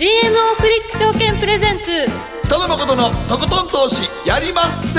[0.00, 0.06] GMO
[0.56, 1.90] クリック証券プレゼンツ。
[2.46, 4.98] 北野誠のとことん投資やりまっせ。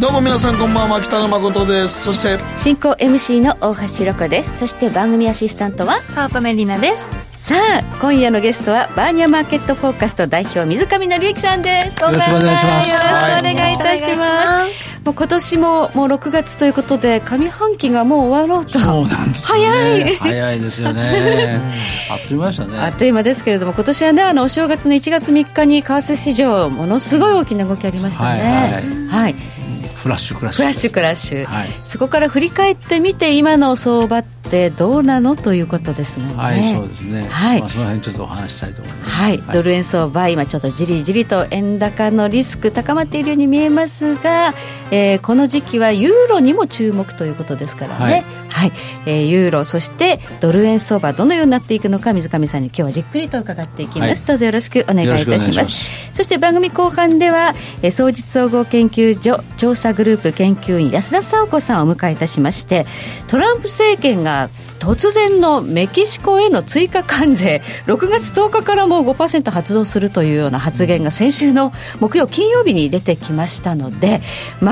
[0.00, 2.04] どうも皆さんこんばんは北野誠です。
[2.04, 4.56] そして進行 MC の大橋ロコです。
[4.56, 7.14] そして番組アシスタントは早乙女里奈です。
[7.46, 12.00] さあ今夜のゲストはバーニャマーケットフォーカスト代表水上紀之さんです。
[12.00, 12.88] よろしくお願いします。
[12.88, 18.80] よろしくお願いいたしますもう今年ももう6月ということで上半期がもう終わろうと。
[18.80, 19.64] そうなんですよね。
[19.64, 20.16] 早い。
[20.16, 21.60] 早いですよね。
[22.10, 22.78] あっという間でしたね。
[22.80, 28.28] あっという間ですけれども今年はねあのお正月の1月3日に為替市場ものすごい大きな動きありましたね。
[28.30, 28.40] はい。
[28.40, 28.52] はい。
[28.52, 28.82] はい。
[29.08, 29.34] はい
[30.06, 30.62] フラッシュクラッシュ。
[30.62, 31.68] クラッシュクラッシュ、はい。
[31.84, 37.28] そこから振り返ってみて今の相場ってどうなのということですので、ね、はいそうですね。
[37.28, 37.60] はい。
[37.60, 39.10] まあ、その辺ちょっとお話したいと思います。
[39.10, 44.54] はい、ドル円相場、今ちょっとじりじりと円高のリスク高まっているように見えますが、
[44.90, 48.72] えーこの時期はユーロにも注目ということですからね、はい。
[49.06, 54.26] えーユーロ、そしてドル円相場、どのようになっていくのか、水上さんに今日はじっくりと伺っていきます、はい。
[54.26, 56.06] どうぞよろしくお願いいたします。
[56.14, 62.86] そして番組後半では、えー、総実総合研究所調査グループ研究員安田沙子さんをお迎えいたしまして
[63.28, 74.20] トランプ政権が突然のメキシコへの追加関税6月10日からもう5%発動するというような発言が先週の木曜金曜日に出てきましたので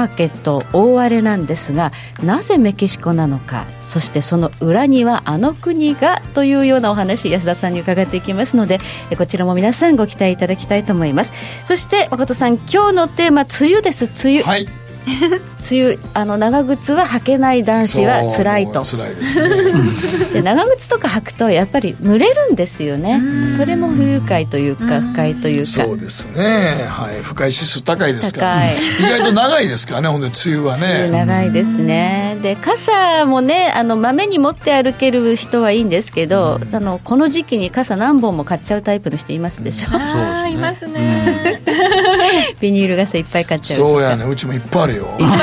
[0.04, 8.80] マーケット大荒れなんですがなぜメキシコなのかそしてその裏にはあの国がというようなお話安田さんに伺っていきますので
[9.16, 11.32] こちらも皆さんご期待いただきたいと思います。
[11.64, 14.04] そして誠さん今日のテーマ梅雨です。
[14.04, 14.83] 梅雨、はい。
[15.06, 18.84] 梅雨あの長靴は履けない男子は辛いと。
[18.84, 19.48] そう辛いですね。
[20.34, 23.20] で長靴とか履くとやっぱり蒸れるんですよね。
[23.56, 25.66] それも不愉快というか不快というか。
[25.66, 26.86] そうですね。
[26.88, 27.22] はい。
[27.22, 31.10] 不快指数高いですから、意外と長いですからねほんで梅雨はね。
[31.10, 39.88] 長いですね、で傘もねあの豆に持って歩ける人はいいんですけど、あのこの時期に傘何本も買っちゃうタイプの人いますでしょ。
[39.92, 41.60] あーいますね、
[42.60, 44.24] ビニール傘いっぱい買っちゃうそうやね。
[44.24, 45.16] うちもいっぱいあるよ。
[45.18, 45.38] いっぱい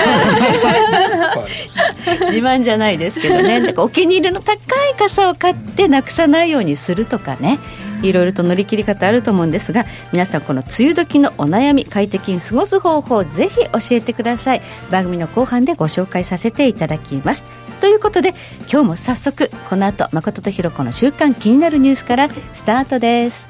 [0.95, 1.81] あります
[2.25, 3.59] 自慢じゃないですけどね。
[3.61, 7.59] だからお気に入りの高い傘を買ってなくさないようにするとかね。
[8.01, 14.61] いろいろと乗り切り方あると思うんですが皆さんこの梅雨時のお悩み快適に過ごす方法ぜひ教えてください。
[14.89, 17.45] 番組の後半でご紹介させていただきます。
[17.79, 18.33] ということで
[18.71, 23.49] 今日も早速この後誠とひろ子の週間気になるニュースからスタートです。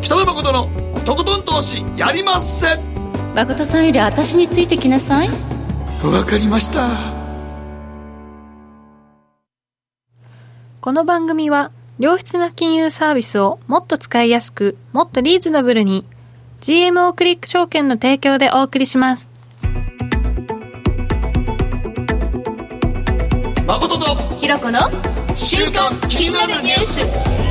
[0.00, 2.66] 北野誠のとことん投資やりまっせ。
[3.34, 5.30] 誠さんより私についてきなさい。
[6.04, 6.86] わかりました。
[10.82, 16.04] この番組は良質な金融サービスをもっと使いやすくもっとリーズナブルに
[16.60, 19.30] GMO クリック証券の提供でお送りします。
[23.66, 24.80] 誠とひろ子の
[25.34, 27.47] 週刊気になるニュース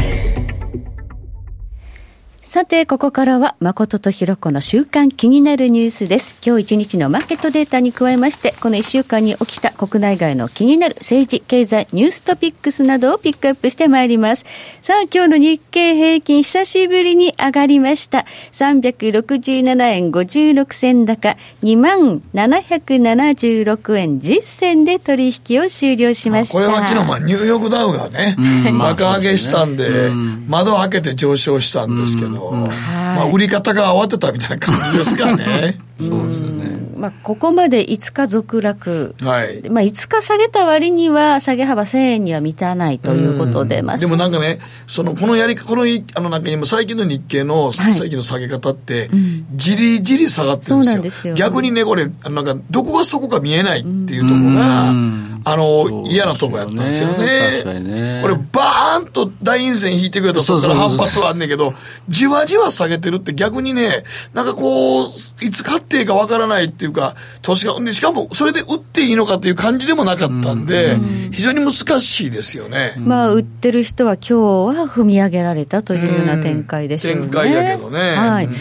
[2.48, 6.38] さて、ここからは、誠とひろこの週間気になるニュースです。
[6.42, 14.46] 今日一日のマーケットデータに加えまして、この一週間に起きた国内外の気になる政治、経済、ニューストピックスなどをピックアップしてまいります。
[14.82, 18.26] さあ、今日の日経平均久しぶりに上がりました。
[18.54, 26.54] 367円56銭高、2776円10銭で取引を終了しました。
[26.54, 28.38] これは昨日まあニューヨークダウがね、
[28.80, 30.10] 爆上げしたんで、
[30.48, 35.78] 窓を開けて上昇したんですけど、まあ売り方が慌てたみたいな感じですかね。
[36.00, 36.57] そうですよね
[36.98, 39.70] まあ、ここまで5日続落、はい。
[39.70, 49.10] まあ、5日下げた割には、下げ幅1000円には満たないということで、まあ、でもなんかね、その、このやり、この、あの、なんか今、最近の日経の、最近の下げ方って、
[49.56, 51.12] じりじり下がってるんですよ。
[51.18, 51.36] すよ。
[51.36, 57.64] 逆にね、これ、なんか、どこがそこか見えないっていうところが、あの、嫌なとこやったんですよね。
[57.80, 58.20] ね。
[58.22, 61.74] これ、バーンと大陰線引いてくれたら、そこから反発はあんねんけど、
[62.10, 64.04] じわじわ下げてるって逆にね、
[64.34, 65.08] なんかこう、
[65.42, 70.98] いつ買っていいかわからないっていうか、投資が、でしかもそれで売っていいのかっていう感じでもなかったんで、
[71.32, 72.94] 非常に難しいですよね。
[72.98, 74.34] まあ、売ってる人は今日
[74.80, 77.22] は踏み上げられたというような展開でしょうね。
[77.24, 78.56] 展開やけどねはいうん。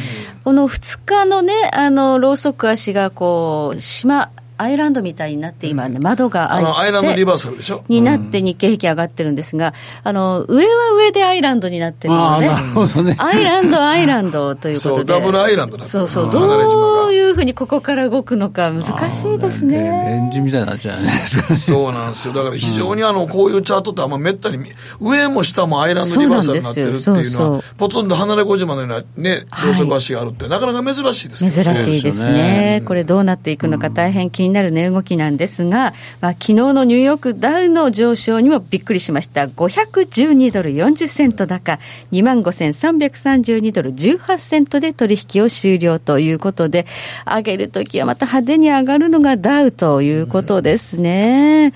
[0.45, 6.73] この2日のね、あの、ローソク足がこう、島、アイランドみたいになって今ね、窓が開いて。
[6.73, 7.85] アイランドリバーサルでしょ？
[7.89, 14.97] になって日経平均上がってるんですが、あの、上は上でアイランドになってるので、あーなるほどねアイランド、アイランドということで。
[14.97, 19.79] そうダブルアイランドそうそう、どういうふうにここから動くのか難しいですね。
[19.79, 21.57] レンジみたいになっちゃうじゃないですか、ね。
[21.57, 22.35] そうなんですよ。
[22.35, 24.71] だから非常にあの、こういうチャートってあんまめったに見、
[25.01, 31.51] 上も下もアイランドリバーサルになってるっていうのは、ポツンと離れ小島のようなね、高速足があるって、なかなか珍しいですね。
[31.51, 39.47] 珍しいですねこれどうなっていくのか大変気にになる値動きなんですが、まあ、昨日のニューヨークダウの上昇にもびっくりしました。
[39.47, 41.79] 512ドル40セント高、
[42.13, 46.87] 25,332ドル18セントで取引を終了ということで、
[47.27, 51.73] 上げるときはまた派手に上がるのがダウということですね。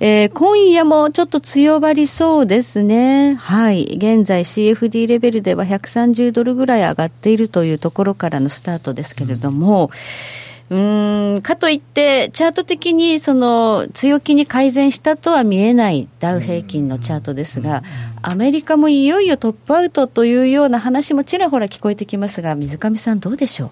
[0.00, 3.34] えー今夜もちょっと強張りそうですね。
[3.34, 3.96] はい。
[3.96, 17.82] 現在 CFD レベルでは130ドルぐらい上がっているというところからのスタートですけれども、うーん、かといって、チャート的にその強気に改善したとは見えないダウ平均のチャートですが、
[18.22, 23.70] アメリカもいよいよトップアウトというような話もちらほら聞こえてきますが、水上さんどうでしょう？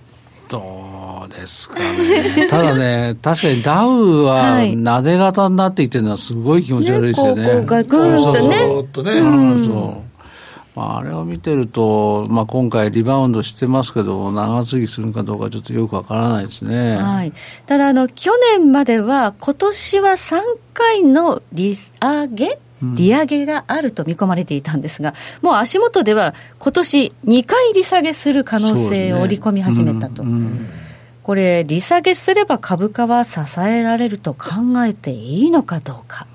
[0.51, 2.47] どうですかね。
[2.51, 7.43] ただね、確かにダウははいなで型になってきてるのはすごい気持ち悪いですよね。
[7.43, 9.13] ねこうこうガクーンとねずーっとね。
[9.13, 10.08] うんそう。
[10.79, 16.95] まあ、あれを見てると、まあ、今回リバウンドしてますけど、長続きするかどうかちょっとよくわからないですね。
[16.95, 17.33] はい、
[17.67, 20.41] ただあの、去年までは、今年は3
[20.75, 30.23] 回の利上げ、利上げがあると見込まれていたんですが、もう足元では、今年2回利下げする可能性を織り込み始めたと。
[31.25, 34.49] これ、利下げすれば株価は支えられると考
[34.87, 36.29] えていいのかどうか。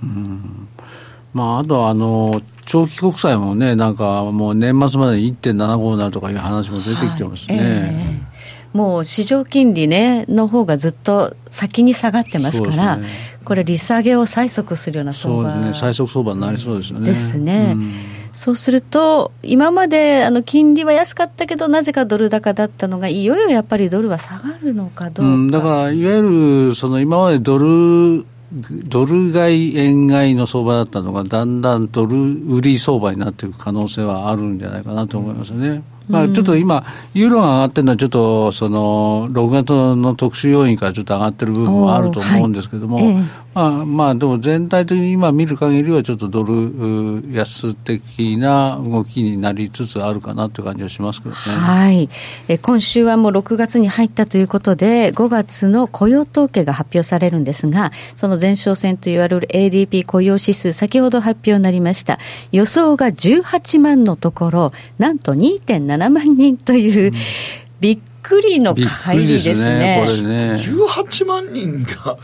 [1.34, 7.57] まあ、あとはあの長期国債もね、なんかもう年末までに1.75になるとかいう話も出てきてますね。
[7.57, 8.33] はいええ
[8.74, 13.07] もう市場金利ね、の方がずっと先に下がってますから、ね
[13.45, 17.06] これ、利下げを催促するような相場そうですね、最速相場になりそうですよね。
[17.06, 17.74] ですね。
[17.75, 17.94] うん
[18.33, 25.31] そうすると、今まであの金利は安かったけど、なぜかドル高だったのが、いよいよやっぱりドルは下がるのかどうか。
[25.33, 32.15] うん、だから、いわゆるその今までドル、ドル買い、円買いの相場だったのが、だんだんドル
[32.55, 35.81] 売り相場になっていく可能性はあるんじゃないかなと思いますよね。
[36.09, 43.09] まあ、ちょっと今、ユーロが上がってるのは、ちょっとその6月の特殊要因からちょっと上がってる部分もあると思うんですけども、はいえ
[43.39, 51.41] えまあ、まあ、でも全体的に今見る限りは、ちょっとドルう安的な動きになりつつあるかなという感じはしますけどね。
[51.41, 52.09] はい。
[52.47, 62.17] え今週はもう6月に入ったということで、5月の雇用統計が発表されるんですが、その前哨戦と言われる ADP 雇用指数、先ほど発表になりました。
[62.51, 67.12] 予想が18万のところ、なんと2.7万人という、
[67.80, 70.54] びっくりのびっくりでですすねね。、これね。
[70.54, 72.18] 18万人が、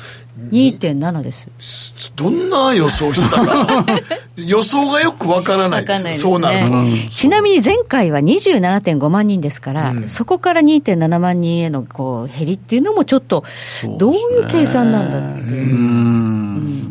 [0.47, 2.11] 2.7です。
[2.15, 3.85] どんな予想してたか。
[4.37, 6.73] 予想がよくわからないですいですねそうなると。
[7.13, 13.43] ちなみに前回は27.5万人ですから、うんそこから2.7万人へのこう減りっていうのもちょっと、
[13.97, 15.51] どういう計算なんだって。
[15.51, 16.38] うん。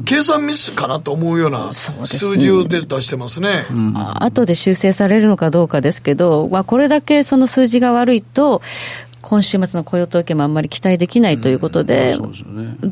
[0.09, 3.67] 計算ミスかなと思うような数字を出出してますね。
[3.95, 8.63] あ後で修正されるのかどうかですけど、まあ、これだけその数字が悪いと、
[9.21, 12.17] 今週末の雇用統計もあんまり期待できないということで。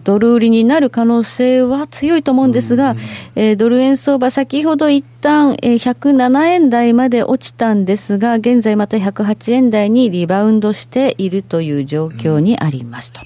[0.05, 2.95] ドル売りになる可能性は強いと思うんですが、
[3.35, 13.23] えードル円相場、先ほど一旦、えー107円台まで落ちたんですが、現在また108円台にリバウンドしているという状況にありますと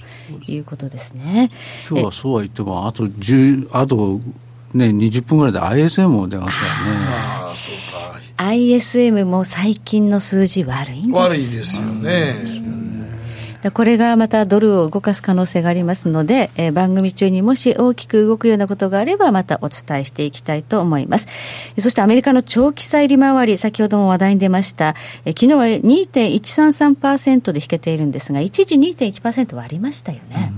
[0.47, 1.51] いうことですね。
[1.89, 4.19] 今日はそうは言っても、あと10、あと
[4.73, 7.05] ね、20分ぐらいで ISM も出ますからね。
[7.07, 8.19] ああ、そうか。
[8.37, 12.60] ISM も最近の数字悪いんです悪いですよね。
[13.61, 21.27] でこれがまたドルを動かす可能性がありますので、えー番組中にもし大きく動くようなことがあれば、またお伝えしていきたいと思います。
[21.77, 24.95] そしてアメリカの長期債利回り、先ほども話題に出ました、
[25.25, 30.51] えー昨日は2.133%で引けているんですが、一時2.1%割りましたよね。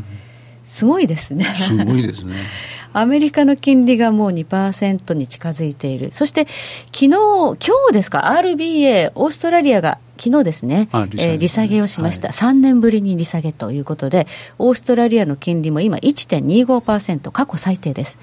[0.63, 1.45] すごいですね。
[1.45, 2.35] すごいですね。
[2.93, 6.11] アメリカの金利がもう2%に近づいている。
[6.11, 6.47] そして、
[6.87, 7.57] 昨日、今
[7.89, 14.25] 日ですか、RBA、オーストラリアが、昨日ですね、あ利下げえー利下げをしました、3年ぶりに利下げということで、
[14.57, 18.17] オーストラリアの金利も今1.25%、過去最低です。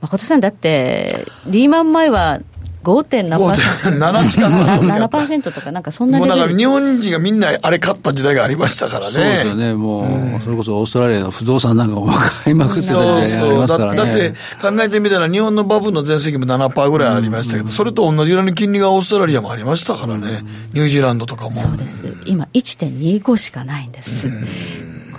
[0.00, 2.40] 誠さん、だって、リーマン前は
[2.82, 3.28] 5.
[3.28, 9.12] 何パーセント5.7近くだった時あった7%とか、なんかそんなもうだから日本人がみんなあれ買った時代がありましたからね。
[9.12, 9.74] そうですよね。
[9.74, 13.50] もう、それこそオーストラリアの不動産なんかも買いまくってた時そう代がありそう。
[13.50, 13.96] だますからね。
[13.96, 20.42] だって考えてみたら日本のバブルの全盛期も7%ぐらいありましたけど、それと同じぐらいの金利がオーストラリアもありましたからね。
[20.72, 21.52] ニュージーランドとかも。
[21.52, 22.02] そうです。
[22.26, 24.28] 今1.25しかないんです。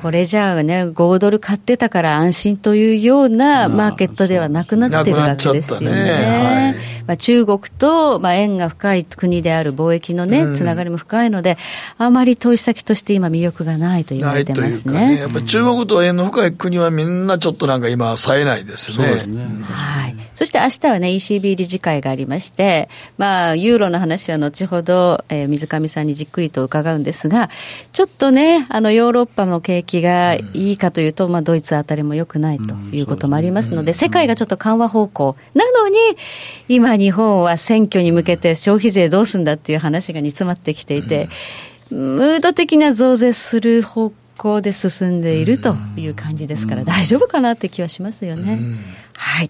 [0.03, 5.96] これじゃあね、5ドル買ってたから安心というようなマーケットではなくなってるわけですよなくなっちゃったねは
[6.74, 6.93] ねい。
[7.08, 11.58] まあ、中国と、まあ、縁が深い国である貿易のね、つながりも深いので、
[11.98, 15.16] あまり投資先として今魅力がないと言われてますね。
[15.16, 19.22] ねやっぱり中国と縁の深い国はみんなちょっとなんか今、冴えないですね。
[19.22, 20.16] すねはい。
[20.34, 27.50] そして明日はね、ECB 理事会がありまして、まあ、ユーロの話は後ほど、えー、水上さんにじっくりと伺うんですが、
[27.92, 35.36] ちょっとね、あの、ヨーロッパの景気がいいかというと、まあ、ドイツあたりも良くないということもありますので、世界がちょっと緩和方向。
[35.54, 35.98] なのに、
[36.68, 41.30] 今日本は選挙に向けて消費税どうすんだっていう話が煮詰まってきていて、
[41.90, 48.60] ムード的な増税する方向で進んでいるという感じですから、大丈夫かなって気はしますよね。
[49.16, 49.50] はい、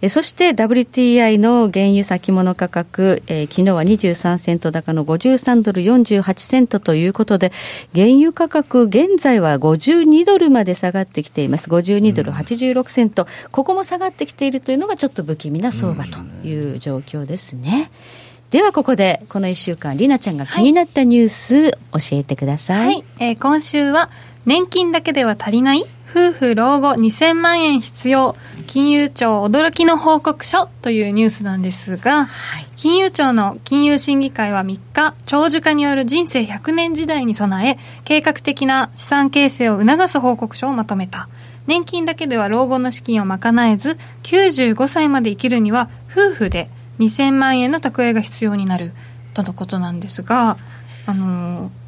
[0.00, 7.52] えそして WTI の原油先物価格、えー、昨日は23セント高の53ドル48セントということで、
[7.94, 17.90] 原油価格、現在は52ドルまで下がってきています、52ドル86セント、うん、ここも下がってきているというのが、ちょっと不気味な相場という状況ですね。
[18.52, 21.78] ではここでこの1週間りなちゃんが気になったニュース、教
[22.12, 24.10] えてください、はい、えー、今週は
[24.44, 41.30] 年金だけでは足りない夫婦老後2000万円必要金融庁驚きの報告書というニュースなんですが、はい、金融庁の金融審議会は3日長寿化による人生100年時代に備え計画的な資産形成を促す報告書をまとめた。
[41.66, 46.68] 年金だけでは老後の資金を賄えず95歳まで生きるには夫婦で
[46.98, 48.92] 2000万円の蓄えが必要になる。
[49.34, 50.56] とのことなんですが
[51.06, 51.82] あのー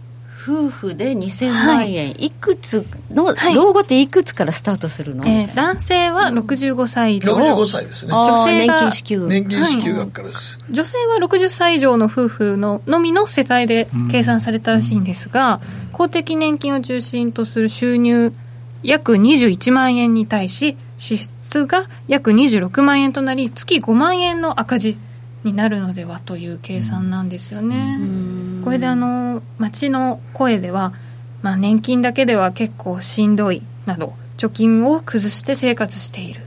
[0.47, 7.35] 夫婦で2000万円、はい、いくつの、はい、老後っていくつからスタートするの、えー、男性は65歳以上。
[7.35, 8.13] 65歳ですね。
[8.13, 9.27] 女性が年金支給。
[9.27, 18.35] 年金支給額からです、はい、女性は60歳以上の夫婦ののみの世帯で計算されたらしいんですが、うん、公的年金を中心とする収入
[18.83, 24.99] 約21万円に対し支出が約26万円となり月5万円の赤字
[25.43, 27.99] になるのではという計算なんですよね。
[28.65, 30.95] これであの町の声では、
[31.43, 36.41] まあ、年金だけでは結構しんどいなど貯金を崩して生活している。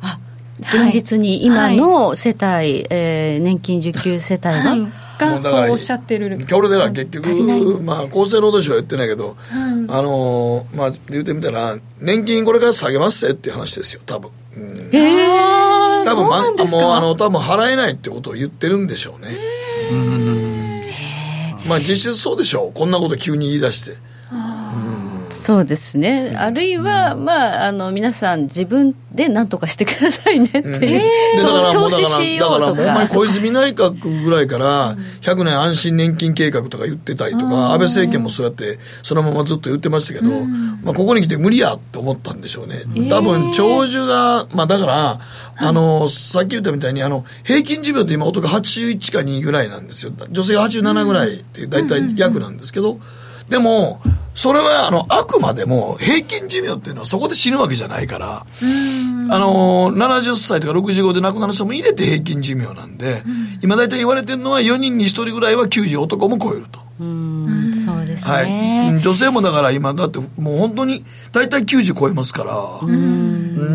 [0.00, 0.18] あ
[0.60, 6.38] 現実に今の世帯、はい、えー、年金受給世帯が、はいがそうおっしゃってる。
[6.38, 15.44] 結局、まあ、厚生労働省は言ってないけど、うん、あのまあ、言ってみたら年金これから下げますっていう話ですよ多分、うん、ええー
[16.04, 19.38] 多分、ま、もうあの多分払えないってことを言ってるんでしょうね。
[21.66, 22.72] まあ実質そうでしょう。
[22.72, 23.96] こんなこと急に言い出して
[25.44, 40.30] そうですね、あるいは、まあ、あの皆さん、自分で何とかしてくださいねっていう、うん、だからもうだから、だからほんまに小泉内閣ぐらいから、100年安心年金計画とか言ってたりとか、安倍政権もそうやって、そのままずっと言ってましたけど、
[40.82, 45.20] まあ、ここに来て無理やって思ったんでしょうね、多分長寿が、まあ、だから、
[45.58, 52.98] あのさっき言ったみたいに、あの平均寿命って今、男81か2ぐらいなんですよ、女性が87ぐらいって大体逆なんですけど。
[53.48, 54.00] でも、
[54.34, 58.44] それはあのあくまでも平均寿命っていうのはそこで死ぬわけじゃないから、あ
[59.38, 63.22] の70歳とか65で亡くなる人も入れて平均寿命なんで、
[63.62, 66.80] 今大体言われてるのは4人に1人ぐらいは90男も超えると。
[67.00, 67.72] うん。
[67.74, 72.54] そうですね、はい、女性もだから今だってもう本当に大体90超えますから。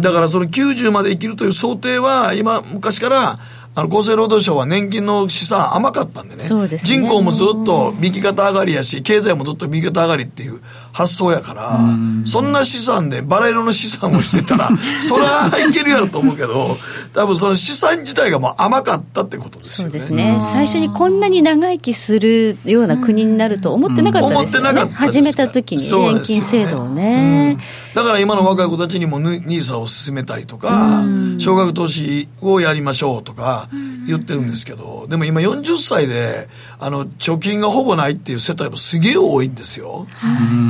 [0.01, 3.39] だからその90まで生きるという想定は今昔から
[3.79, 10.59] あの厚生労働省は年金の資産甘かったんでね、でね人口もずっと右肩上がりやし、経済もずっと右肩上がりっていう
[10.91, 11.79] 発想やから、
[12.25, 14.69] そんな資産でバラ色の資産をしてたら、
[14.99, 16.77] それはいけるやろと思うけど、
[17.13, 19.91] 多分その資産自体がもう甘かったってことですよね。
[19.91, 20.39] そうですね。
[20.51, 24.69] 最初にこんなに長生きするような国になると思ってなかったですよね。
[24.69, 27.57] 思ってなかった始めた時に年金制度をね。
[27.95, 31.05] だから今の若い子たちにも NISA を進めたりとか、
[31.39, 33.67] 少額投資をやりましょうとか
[34.07, 36.47] 言ってるんですけど、でも今40歳で、
[36.79, 40.07] あの、貯金がほぼないっていう世帯もすげえ多いんですよ。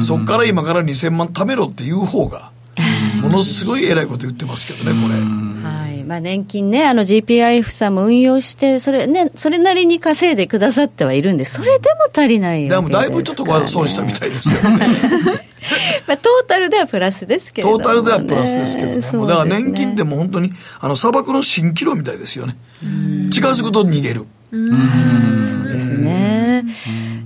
[0.01, 2.51] そっから今から2000万貯めろっていう方が、
[3.21, 5.15] ものすごい偉いこと言ってますけどね、これ。
[5.15, 14.87] はいまあ、年金ね、あの GPIF さんも運用して、それね、それなりに稼いでくださってはいるんです、それでも足りないでもだいぶちょっと損したみたいですけどね。
[16.07, 18.95] まあ、トータルではプラスですけど、ね、トータルではプラスですけどね。
[18.95, 22.55] ねだから年金ってもう本当に、あの砂漠の蜃気楼みたいですよね。
[23.29, 24.25] 近づくと逃げる。
[24.51, 26.65] うんそうですね。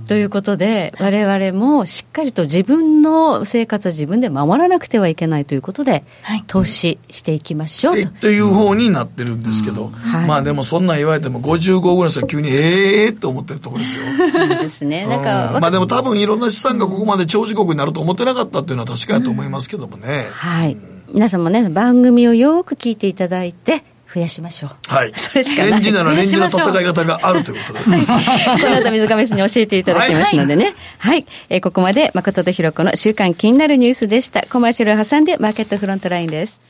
[0.06, 14.04] ということで、われわれもしっかりと自分の生活は自分で守らなくてはいけないということで、はい、投資していきましょうという方になってるんですけど、うんはい、まあでもそんなん言われても、55ぐらいの人は急に、ええー、って思ってるところですよ。
[14.30, 15.06] そうですね。
[15.06, 20.26] なんか、まあでも多分いろんな資産がここまで長寿国になると思ってなかったっていうのは確かやと思いますけどもね。
[20.26, 20.76] うん、はい。
[21.12, 24.70] 皆さんもね、番組をよく聞いていただいて、増やしましょう。
[24.86, 25.12] はい。
[25.18, 25.72] それしかない。
[25.72, 27.96] レンジならレンジの戦い方があるということで。
[28.06, 30.74] この後水亀さんに教えていただきますのでね。
[30.98, 31.14] はい。
[31.14, 34.42] はい、えー、ここまで誠とひろ子の週間気になるニュースでした。
[34.48, 36.60] コマーシャルを挟んでマーケットフロントラインです。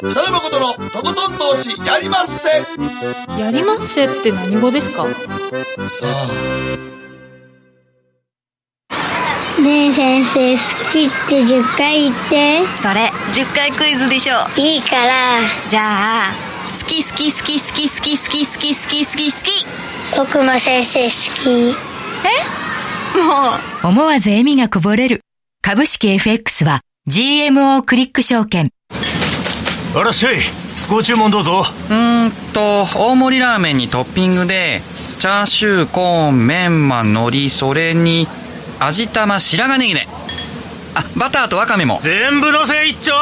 [0.00, 2.48] 北野誠のとことん投資やりまっせ
[3.38, 5.06] やりまっせって何語ですか？
[5.86, 6.89] さあ
[9.60, 12.64] ねえ先生好きって10回言って。
[12.80, 15.12] それ10回クイズでしょいいから。
[15.68, 16.32] じゃあ
[16.72, 19.66] 好き好き好き好き好き好き好き好き好き好き。
[20.16, 21.10] 僕も先生好
[21.44, 21.76] き。
[23.14, 23.18] え？
[23.18, 23.50] も
[23.84, 23.88] う。
[23.88, 25.20] 思わず笑みがこぼれる。
[25.62, 28.70] 株式 FX は GMO クリック証券。
[29.94, 30.38] あらっしゃい。
[30.88, 31.64] ご注文どうぞ。
[31.90, 34.80] うんと大盛りラーメンにトッピングで
[35.18, 38.26] チャーシューコーンメンマ海苔それに
[38.82, 40.08] 味玉白髪ネギね。
[40.94, 41.98] あバターとワカメも。
[42.00, 43.12] 全部のせ一丁。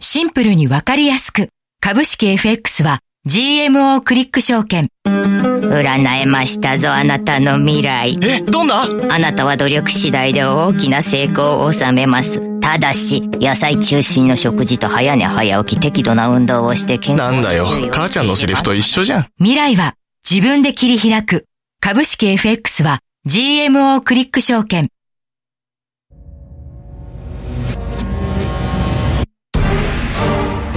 [0.00, 1.48] シンプルにわかりやすく。
[1.80, 4.88] 株式 FX は GMO クリック証券。
[5.04, 8.18] 占えましたぞあなたの未来。
[8.20, 8.82] えどんな？
[8.82, 12.60] あなたは努力次第で大きな成功を収めます。
[12.60, 19.26] ただし、野菜中心の食事と早寝早起き適度な運動をして健康なんだよ、母ちゃんのセリフと一緒じゃん。
[19.38, 19.94] 未来は
[20.30, 21.46] 自分で切り開く。
[21.80, 24.88] 株式 FX は GMO クリック証券。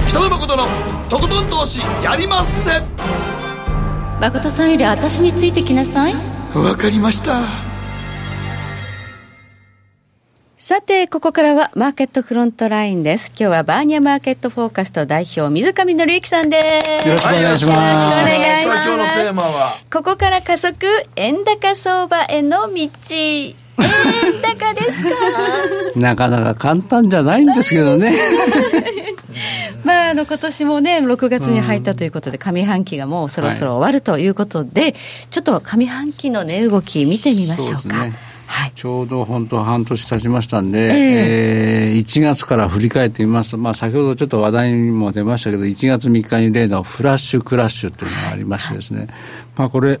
[0.06, 0.62] 北野誠の
[1.08, 2.70] とことん投資やりまっせ
[4.20, 6.14] 誠さんより私についてきなさい。
[6.54, 7.65] わかりました。
[10.68, 13.28] さて、ここからはマーケットフロントラインです。
[13.28, 16.60] 今日はバーニャマーケットフォーカスト代表、水上紀之さんで
[17.02, 17.06] す。
[17.06, 17.92] よろしくお願いします。
[17.92, 18.88] よろしくお願いします。
[18.88, 19.78] 今日のテーマは？
[19.92, 20.74] ここから加速、
[21.14, 22.72] 円高相場への道。
[22.74, 23.54] 円
[24.42, 25.10] 高ですか？
[26.00, 28.12] なかなか簡単じゃないんですけどね。
[29.86, 34.94] まあ、あの今年もね、6月に入ったということで、上半期がもうそろそろ終わるということで、はい、
[35.30, 38.06] ちょっと上半期の値動き見てみましょうか。
[38.46, 40.92] はい、ちょうど本当半年経ちましたんで、えー、
[41.90, 49.08] えー、1月から振り返ってみますと、まあ、先ほどちょっと話題にも出ましたけど、1月3日に例のフラッシュクラッシュというのがありましてですね、はい、
[49.56, 50.00] まあ、これ、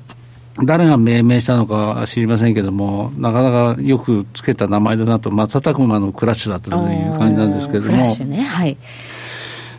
[0.64, 7.96] 誰が命名したのか知りませんけども、なかなかよくつけた名前だなと、瞬く間のクラッシュだったという感じなんですけれども。
[8.24, 8.76] ね、はい。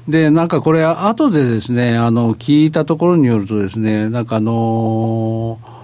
[0.07, 5.76] で、なんかこれ、後でですね、あの、聞いたところによるとですね、なんかあのー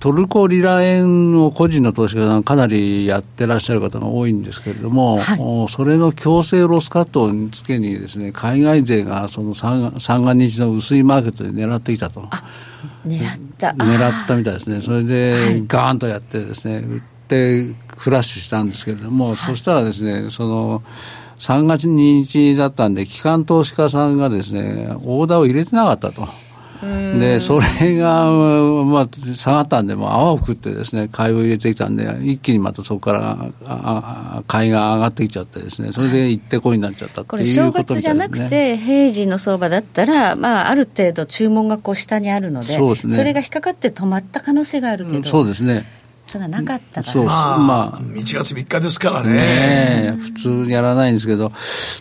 [0.00, 12.28] トルコリラ円を個人の投資家さん、かなりやってらっしゃる方が多いんですけれども、はい、それの強制ロスカットをつけにです、ね、海外勢がその三三が日の薄いマーケットで狙ってきたと。
[13.04, 13.70] 狙った。
[13.70, 20.82] 狙ったみたいですね、それでガーンとやってですね、売ってクラッシュしたんですけれども、はい、そしたらですね、その
[21.40, 26.28] 3月日だったんで、機関投資家さんがですね、オーダーを入れてなかったと。
[26.82, 28.24] で、それが、
[28.84, 45.84] まあ、下がったんで、もう泡を食ってですね、買いを入れてきたんで、一気にまたそこから買いが上がってきちゃってですね、それで行ってこいになっちゃったっていうことね、これ、正月じゃなくて、平時の相場だったら、まあ、ある程度注文がこう下にあるので、そね、それが引っかかって止まった可能性があるけど、そうですね。
[46.36, 49.32] がなかったから、そうまあ、1月3日ですからね。
[49.32, 51.52] ね普通やらないんですけど、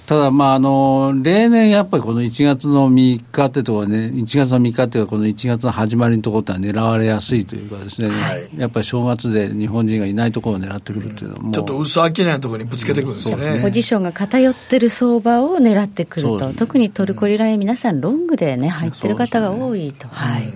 [0.08, 13.62] ただ、まあ、あの例年やっぱりこの1月の3日ってところね、1月の3日っていうか、この1月の始まりのところっては狙われやすいというかですね、はい、やっぱり正月で日本人がいないところを狙ってくるっていうのも、ちょっと薄商いのところにぶつけてくるんですよね,、ね。
[13.62, 20.08] ポジションが偏ってる相場を狙ってくると、特にトルコリライン、皆さん、ロングでね、入ってる方が多いと。
[20.10, 20.54] はい、うん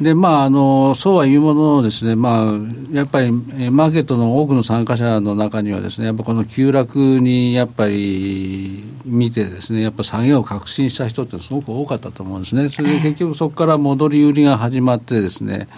[0.00, 2.58] でまあ、あのそうはいうもののですね、まあ、
[2.90, 12.70] やっぱりマーケットの多くの参加者の中にはですね、やっぱこの急落にやっぱり見てですね、やっぱ下げを確信した人ってすごく多かったと思うんですね。
[12.70, 15.68] それで結局そこから戻り売りが始まってですね、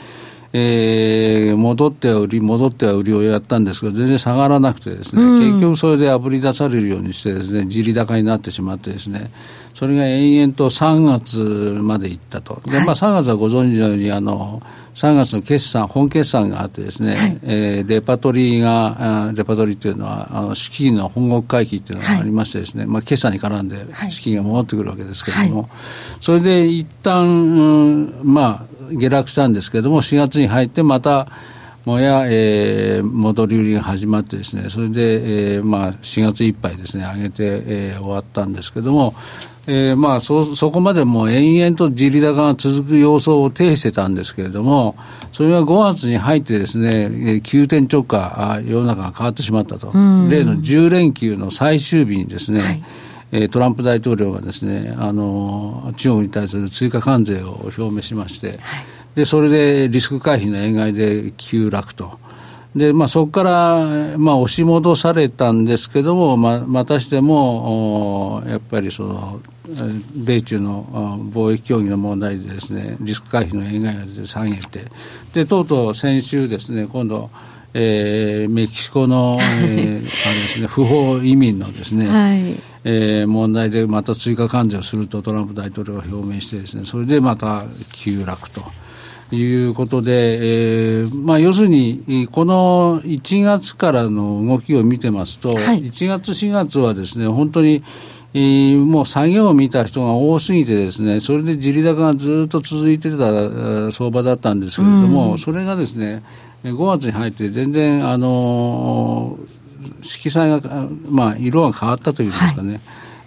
[0.53, 9.31] えー、戻っては売り、戻っては売りをやったんですけど、全然下がらなくてですね、うん、結局それであぶり出されるようにしてですね、地利高になってしまってですね、
[9.75, 11.39] それが延々と3月
[11.81, 12.61] までいったと。
[12.71, 14.63] で、まあ3月はご存知のように、あの、
[14.95, 25.71] 3月の決算、本決算があってですね、はい、えー、レパトリーが、レパトリーというのは、あの資金の本国回帰っていうのがありましてですね、はい、まあ決算に絡んで資金が戻ってくるわけですけれども、はい、
[26.21, 27.31] それで一旦、う
[28.03, 31.29] ん、まあ下落したんですけれども、4月に入ってまた、
[31.87, 39.15] もや、えー、戻り売りが始まってですね、それで、えー、まあ4月いっぱいですね、上げて、えー、終わったんですけれども、
[39.67, 44.97] えー、まあそそこまでもう延々と地利高が続く様相を呈してたんですけれども、
[45.33, 52.83] それが5月に入ってですね、急転直下、世の中が変わってしまったと、例の10連休の最終日にですね、はい。
[53.33, 58.59] えー、トランプ大統領がですねあの中国に対する追加関税を表明しまして、はい、
[59.15, 62.21] でそれでリスク回避の円買いで急落と。
[62.77, 69.41] で、まあ、そこから、まあ、押し戻されたんですけども、ままたしても、やっぱりその、
[70.15, 70.85] 米中の
[71.33, 74.87] 貿易協議の問題でですね、リスク回避の円買いが下げて、
[75.33, 77.31] で、とうとう先週ですね、今度、
[77.75, 82.41] えー、メキシコの、 えー、あれですね、不法移民のですね、はい、
[82.85, 88.63] えー、問題でまた追加関税をするとトランプ大統領が表明してですね、それでまた急落と。
[89.35, 97.83] いうことで、えーまあ、要するに、この1月からの動きを見てますと、はい、1月、4月はですね、本当に、
[98.35, 106.23] えー、もう下げを見た人が多すぎてですね、それで地利高がずっと続いてた相場だったんですけれども、うん、それがですね、
[106.65, 112.81] 5月に入って全然、あのー、色彩が、まあ、色が変わったというんですかね、はい、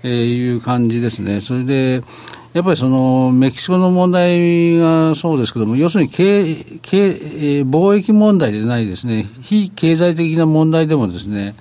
[0.04, 1.40] えー、いう感じですね。
[1.40, 2.04] それで、
[2.54, 7.10] やっぱりそのメキシコの問題がそうですけども、要するに経経
[7.64, 11.54] 貿易問題でないですね、非経済的な問題でもですね、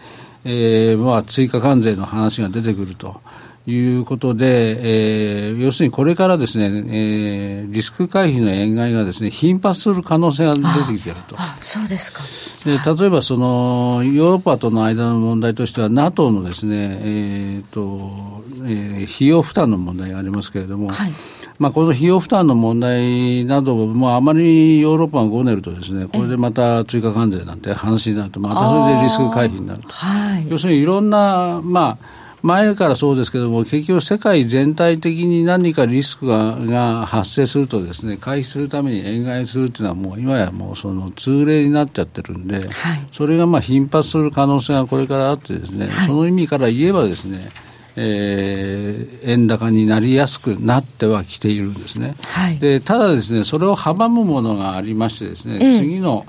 [0.44, 3.20] えー、まあ追加関税の話が出てくると。
[3.66, 11.36] いうことで、えー、要するにこれからですね、えー、リスク回避の円買いがですね、頻発する可能性が出てきていると。
[11.62, 12.22] そうですか。
[12.64, 21.12] で、例えばその、ヨーロッパとの間の問題としては、NATO のですね、えっ、ー、と、えー、費用負担の問題がありますけれども、はい、
[21.58, 29.88] まあ、この費用負担の問題なども、あまりヨーロッパがごねるとですね、これでまた追加関税なんて話になると、またそれでリスク回避になると。
[29.88, 42.60] はい、要するにいろんな、まあ、前からそうですけども、結局、世界全体的に何かリスクがが発生するとですね、回避するために円買いするっていうのは、もう今やもうその通例になっちゃってるんで、は
[42.96, 47.48] い、それがまあ頻発する可能性がこれからあってですね、はい、その意味から言えばですね、
[47.96, 52.14] えー、円高になりやすくなってはきているんですね。
[52.26, 56.26] はい、でただですね、それを阻むものがありましてですね、え次の、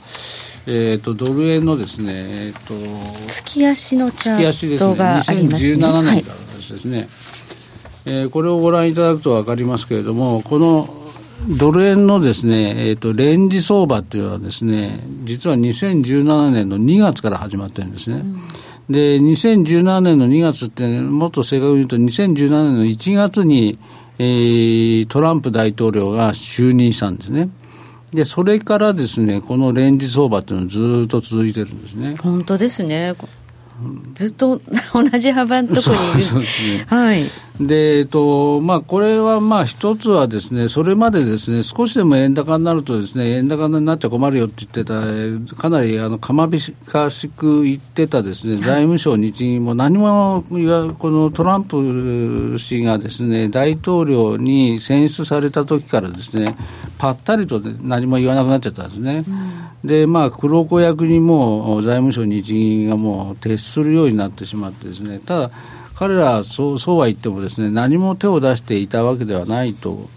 [0.67, 5.85] えーと、ドル円のですね、えーと、月足のチャートがありますね。
[5.85, 7.07] 2017年からですね、はい、
[8.05, 10.87] えー、これをご覧いただくと分かりますけれども、この
[11.47, 18.17] ドル円のですね、えーと、レンジ相場というのはですね、実は2017年の2月から始まってるんですね。
[18.17, 18.41] うん
[18.89, 23.79] で、2017年の2月って、もっと正確に言うと、2017年の1月に、
[24.19, 27.49] えー、トランプ大統領が就任したんですね。
[28.15, 32.15] で、それからですね、このレンジ相場っていうのはずっと続いてるんですね。
[32.21, 33.13] 本当ですね。
[34.13, 34.61] ずっと
[34.93, 36.21] 同じ幅のところにいる。
[36.21, 36.85] そうですね。
[36.87, 37.23] はい。
[37.59, 56.57] で、えっと、まあ、これはまあ、一つはですね、それまでですね、少しでも円高になるとですね、円高になっちゃ困るよって言ってた、かなり、あの、かまびかしく言ってたですね、財務省、日銀も何も、このトランプ氏がですね、大統領に選出された時からですね、
[56.97, 59.23] ぱったりと何も言わなくなっちゃったんですね。
[59.83, 65.51] うん、で、まあ、黒子役にも財務省、日銀がもう徹するようになってしまってですね、ただ、
[65.95, 70.09] 彼らそうそうは言ってもですね何も手を出していたわけではないと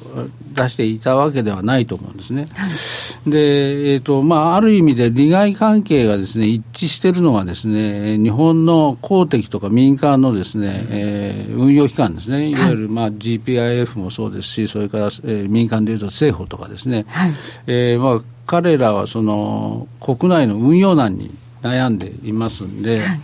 [0.54, 2.46] 出していたわけではないと思うんですね。
[2.56, 12.48] はい、で、えーとまあ、ある意味で利害関係がですね一致しているのがですね日本の公的とか民間のですね、えー、運用機関ですね。
[12.48, 12.54] い。
[12.54, 17.32] わゆる、まあ、GPIF もそうですしそれから、えー、民間でいうと政府とかですね、はい、
[17.68, 21.30] えー、まあ、彼らはその国内の運用難に
[21.62, 23.20] 悩んでいますんで、はい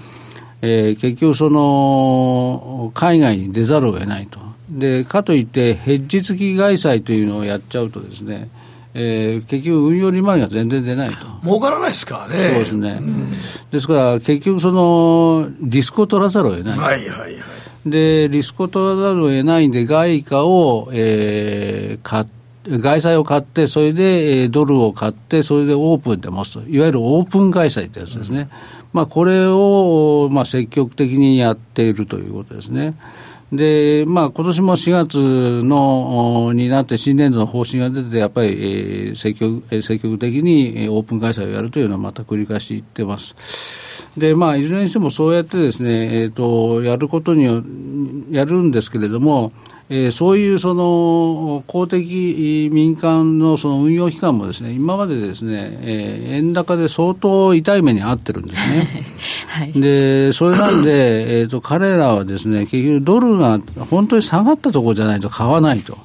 [0.66, 4.40] えー、結局その、海外に出ざるを得ないと。
[4.70, 8.48] で、かといって、ヘッジ付き外債というのをやっちゃうとですね、
[8.94, 11.16] えー、結局運用利回りが全然出ないと。
[11.42, 12.48] 儲からないですからね。
[12.48, 12.98] そうですね。
[12.98, 13.30] うん、
[13.70, 16.78] ですから、結局その、リスクを取らざるを得ない。
[16.78, 17.34] はいはいはい。
[17.84, 22.32] で、リスクを取らざるを得ないんで、外貨を、えー、買って、
[22.66, 28.48] 外債を買って、それでドルを買って、それでオープンで持つと、いわゆるオープン開催ってやつですね。
[28.94, 32.94] まあ、これを、まあ、積極的にやっているということですね。
[33.52, 43.83] で、まあ、今年も4月の、になって新年度の方針が出て、やっぱり、え、積極、積極的にオープン開催をやるというのはまた繰り返し言ってます。
[44.16, 47.44] で、まあ、いずれにしてもそうやってですね、えっ、ー、と、やることに
[48.30, 49.52] やるんですけれども、
[49.90, 59.04] えー、そういうその公的民間のその運用機関もですね今までですね、えー、円高で相当痛い目に遭ってるんですね。
[59.48, 65.98] はい、でそれなんで、えーと、彼らはですね結局ドルが本当に下がったところじゃないと買わないと。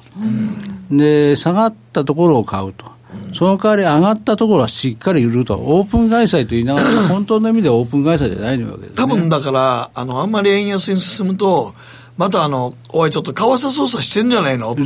[0.90, 2.84] で下がったところを買うと。
[3.32, 11.74] その代わり上がったところはしっかり売ると、オープン開催と言いながら、本当の意味でオープン開催じゃないわけです、ね、多分だから、あの、あんまり円安に進むと、
[12.20, 14.72] またあの、おい、ちょっと為替操作してんじゃないの？
[14.72, 14.82] って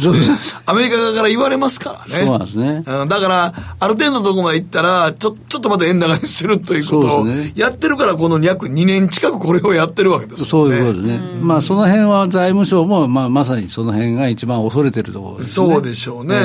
[0.66, 2.25] アメリカ側から言われますからね。
[2.25, 10.73] そうなんですねうん、だから、ある程度のとこまで行ったら、ちょ、ちょっとまた円高にするということをねやってるから、この約2年近くこれをやってるわけですそう。
[10.73, 11.18] いうことですね。
[11.42, 15.66] まあ、その辺は財務省も、まあ、まさにその辺が一番恐れてるところですね。
[15.66, 16.37] そうでしょうね。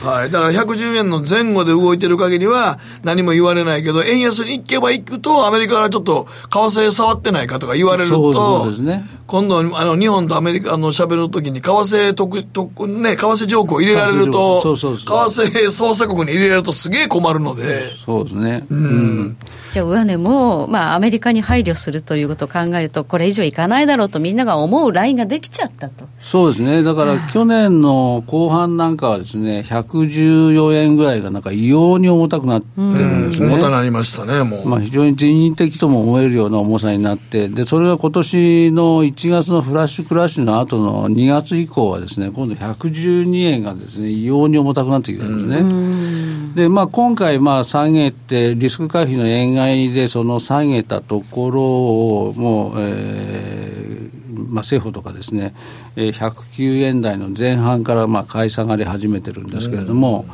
[0.00, 0.30] はい。
[0.30, 18.66] だから110円の前後で動いてる限りは何も言われないけど、円安に行けば行くと、アメリカからちょっと為替触ってないかとか言われると、そうですね今度、あの、日本とアメリカの喋るときに、為替特、特、ね、為替条項入れられると、為替操作国に入れられるとすげえ困るので、そうですね。
[18.70, 19.36] うん。
[19.76, 26.08] じゃあ、上値も、まあ、アメリカに配慮するということを考えると、これ以上いかないだろうとみんなが思うラインができちゃったと。
[26.22, 26.82] そうですね。
[26.82, 33.52] だから、去年の後半なんかはですね、114円ぐらいがなんか異様に重たくなってるんですね。
[33.52, 34.66] 重たなりましたね、もう。
[34.66, 46.56] まあ、非常に人為的とも思えるような重さになって、でそれが今年の1月のフラッシュクラッシュの後の2月以降はですね、今度112円がですね、異様に重たくなってきてるんですね。
[46.56, 55.54] で、まあ、今回、まあ、下げて、リスク回避の円買いで、その下げたところを、もう、えーまあ、政府とかですね、
[55.96, 60.24] えー109円台の前半から、まあ、買い下がり始めてるんですけれども、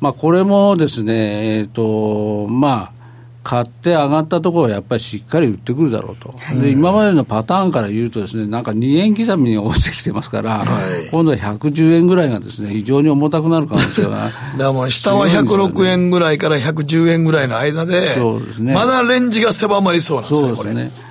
[0.00, 2.97] まあ、これもですね、えっ、と、まあ、
[3.42, 10.64] 買って上がったところはやっぱりしっかり売ってくるだろうと、で今までのパターンから言うとですねなんか2円刻みに落ちてきてますから、
[11.10, 20.54] 今度は110円ぐらいがですね非常に重たくなる可能性が だから下は106円ぐらいから110円ぐらいの間で、そうですねまだレンジが狭まりそうなんですね。
[20.54, 21.07] そうですね。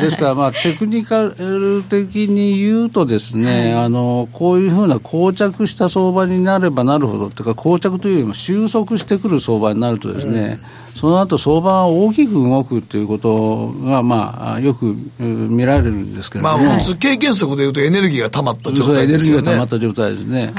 [0.00, 10.58] ですから、まあ、テクニカル的に言うとですね、あの、こういうふうな膠着した相場になればなるほど、というか、膠着というよりも収束してくる相場になるとですね、
[10.98, 16.58] その後相場が大きく動くということが、まあ、よくうん見られるんですけれども。
[16.58, 19.56] まあ、普通経験則でいうとエネルギーが溜まった状そうエネルギーが溜態ですよね。
[19.58, 20.52] まった状態ですね。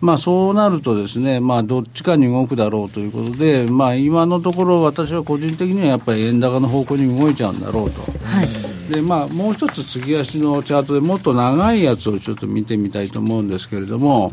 [0.00, 7.97] まあそうなるとですね、まあどっちかに動くだろうということで、まあ今のところ私は個人的にはやっぱり円高の方向に動いちゃうんだろうと。
[8.90, 14.32] でまあもう一つ月足のチャートでもっと長いやつをちょっと見てみたいと思うんですけれども、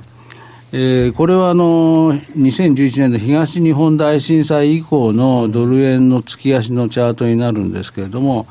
[0.71, 8.47] えーこれはあの2011年の東日本大震災以降のドル円の月足のチャートになるんですけれども、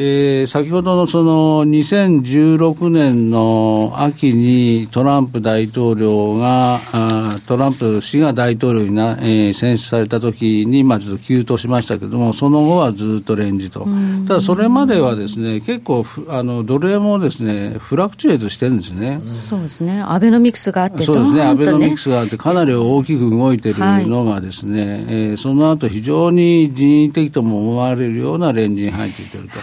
[0.00, 13.88] えー先ほどのその2016年の秋にトランプ大統領が、あートランプ氏が大統領にな、えー選出された時に、まあ、ちょっと急騰しましたけれども、その後はずっとレンジと、
[14.28, 19.20] ただそれまではですね結構ふあの、ドル円もですねフラクチュエートしてるんですね。
[19.48, 20.00] そうですね。
[20.00, 29.58] アベノミクスがあって、そうですね、アベノミクスがあって、かなり大きく動いてるのがですね、えーその後非常に人為的とも思われるようなレンジに入っていてると。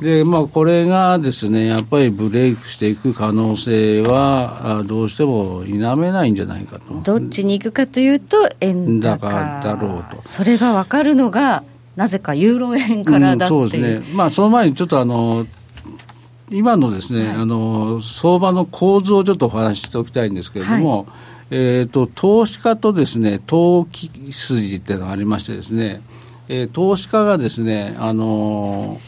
[0.00, 7.00] で、まあ、これがですね、やっぱりブレイクしていく可能性は、あどうしても否めないんじゃないかと。
[7.02, 9.28] どっちに行くかというと、円高。
[9.28, 10.22] だだろうと。
[10.22, 11.64] それが分かるのが、
[11.96, 13.60] なぜかユーロ円からだっていう。
[13.62, 15.46] うんそうですね、まあ、その前にちょっとあの、
[16.50, 21.06] 今のですね、あの相場の構図をちょっとお話ししておきたいんですけれども、
[21.50, 26.00] えー、と投資家とですね投機筋っていうのがありましてですね、
[26.48, 28.98] えー投資家がですね、あの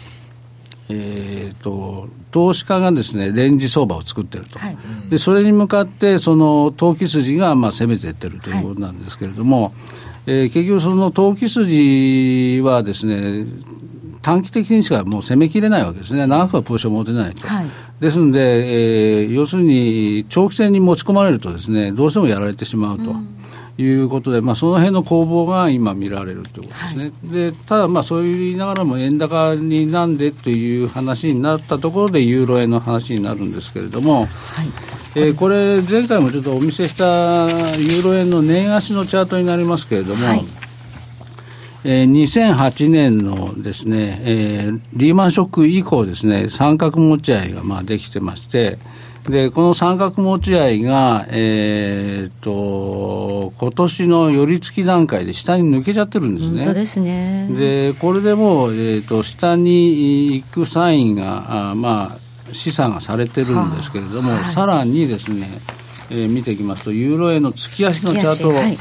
[0.91, 4.77] えー、と投資家がですねレンジ相場を作ってると、はい。
[5.09, 9.73] でそれに向かってその投機筋がまあ攻めていってるということなんですけれども、
[10.27, 13.47] えー結局その投機筋はですね
[14.23, 16.27] 短期的にしかもう攻めきれないわけですね。
[16.27, 17.67] 長くはポジション持てないと、はい。
[18.01, 23.15] ですので、えー要するに長期戦に持ち込まれるとですねどうしてもやられてしまうと。
[23.83, 34.27] いうことで、まあ、その辺の攻防が今見られるということですね、でただ、まあ、そう言いながらも円高になんでという話になったところでユーロ円の話になるんですけれども、
[35.17, 37.05] えーこれ、前回もちょっとお見せした
[37.79, 40.45] ユーロ円の年足のチャートになりますけれども、はい。
[41.85, 48.79] えー2008年のですね、えーリーマンショック以降ですね、三角持ち合いがまあできてまして、
[49.29, 56.65] で、この三角持ち合いが、えーっと、今年の寄り付き段階で下に抜けちゃってるんですね。
[56.65, 57.49] 本当ですね。
[57.51, 65.51] でこれでもう、えー、と下に行くサインが、あまあ、示唆がされてるんですけれども、さらにですね、
[66.11, 68.79] えー見ていきますと、ユーロ円の月足のチャートを、はい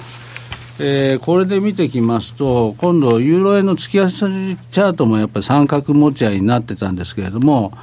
[0.79, 7.73] えーこれで見てきますと、今度、ユーロ円の月足チャートもやっぱり三角持ち合いになってたんですけれども、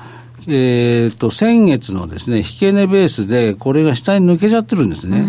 [0.49, 5.27] えー、と先月のですね引け値ベースで、これが下に抜けちゃってるんですね。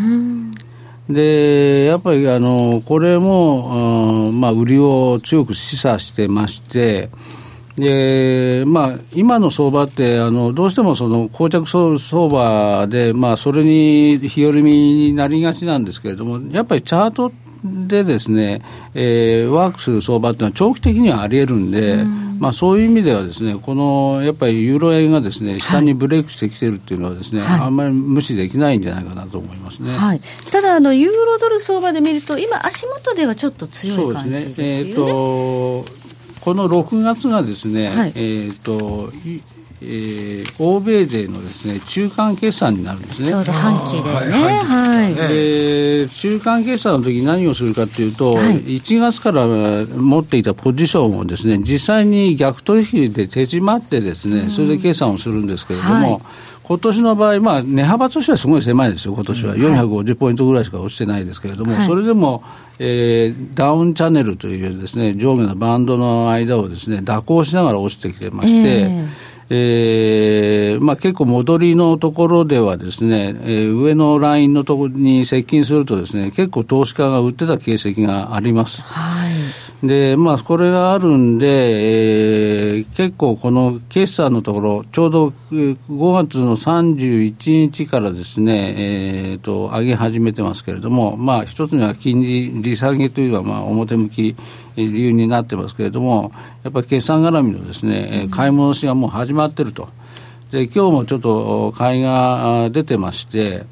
[1.09, 7.09] でやっぱりあのこれも、うんまあ、売りを強く示唆してまして、
[7.77, 17.31] でまあ、今の相場ってあの、どうしてもその膠着相場で、まあ、それに日和見になりがちなんですけれども、やっぱりチャート
[17.63, 18.61] でですね、
[18.93, 29.95] えー、ワークする相場っていうのは長期的にはあり得るんで、うん、まあ、そういう意味ではですね、このやっぱりユーロ円がですね、下にブレイクしてきてるっていうのはですね、はい、あんまり無視できないんじゃないかなと思いますね。
[29.95, 34.47] はい、ただあの、ユーロドル相場で見ると、今、足元ではちょっと強い感じですね。
[34.47, 34.53] ね。
[34.57, 35.85] えー、と
[36.41, 39.11] この6月がですね、はい、えーと
[39.79, 43.27] えー、欧米勢のですね中間決算になるんですね。
[43.27, 44.59] ちょうど半期でね。
[44.59, 45.15] はい。
[45.15, 56.13] で中間決算の時何をするかというと、はい、1月から持っていたポジションをですね実際に逆取引で手締まってですね、それで決算をするんですけれども。
[56.13, 56.21] はい
[56.67, 62.43] 今年の場合、まあ、値幅としてはすごい狭いですよ、今年は、450ポイントぐらいしか落ちてないですけれども、はい、それでも、
[62.77, 78.81] えー、ダウンチャンネルというです、ね、上下のバンドの間をですね蛇行しながら落ちてきてまして、えーえーまあ、結構戻りのところではですね、えー、上のラインのところに接近するとですね、結構投資家が売ってた形跡があります。
[78.83, 79.66] はい。
[79.83, 81.47] で、まあ、これがあるんで、
[82.69, 94.35] えー、結構この決算のところ、ちょうど5月の31日からですね、えー、と、上げ始めてますけれども、まあ、一つには金利利下げというのは、まあ、表向き、
[94.75, 96.31] 理由になってますけれども、
[96.63, 99.89] やっぱり決算絡みのですね、買い戻しがもう始まってると。
[100.51, 103.65] で、今日もちょっと買いが出てまして、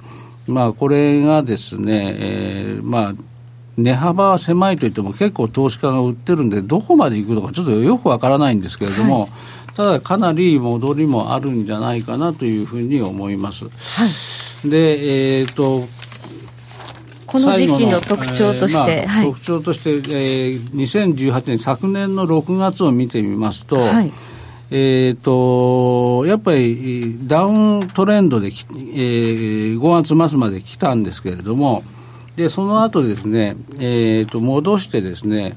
[0.48, 3.14] まあ、これがですね、えー、まあ、
[3.78, 9.30] 値幅は狭いといっても結構投資家が売ってるんで、どこまで行くのかちょっとよくわからないんですけれども、はい、
[9.76, 13.66] ただかなり戻りもあるんじゃないかなというふうに思います。
[13.66, 13.70] は
[14.66, 15.88] い、で、えっ、ー、と、
[17.26, 24.12] この時期の特徴として、えーまあ、特徴として、えー、2018年昨年の6月を見てみますと、はい、
[24.72, 31.84] えーと、やっぱりダウントレンドで、えー、5月末まで来たんですけれども
[32.36, 35.56] でその後ですね、えーと、戻してですね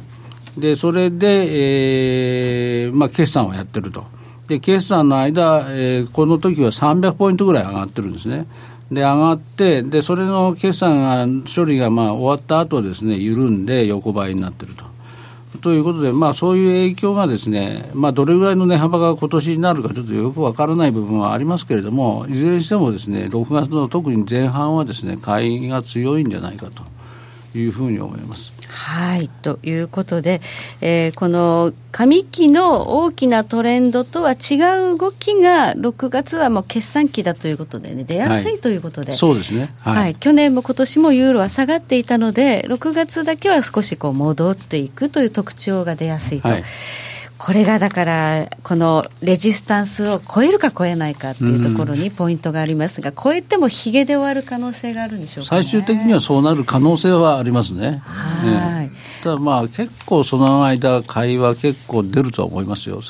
[0.57, 4.07] でそれで、えーまあ、決算をやってると
[4.49, 8.47] で決算の間、えー、この時は300ポイントぐらい上がってるんですね
[8.91, 14.88] で上がって、でそれの決算が処理がまあ終わった後ですね、緩んで横ばいになってると。
[15.59, 26.98] ということで、まあ、そういう影響がですね、まあ、どれぐらいの値幅が今年になるかちょっとよくわからない部分はありますけれども、いずれにしてもですね、6月の特に前半はですね、買いが強いんじゃないかと。
[27.59, 28.53] いうふうに思います。
[28.69, 29.29] はい。
[29.29, 30.41] ということで、
[30.81, 34.57] えー、この上期の大きなトレンドとは違
[34.93, 46.49] う動きが、6月はもう決算期だということでね、出やすいということで、はい、そうですね、はい、はい、去年も今年もユーロは下がっていたので、6月だけは少しこう戻っていくという特徴が出やすいと。
[46.49, 46.65] はい
[47.39, 58.03] これがだから、このレジスタンスを超えるか超えないかっていうところにポイントがありますが、超えてもひげで終わる可能性があるんでしょうか、ね、最終的にはそうなる可能性はありますね。
[58.05, 58.91] はい、
[59.23, 63.01] ただまあ結構その間、買いは結構出るとは思いますよ。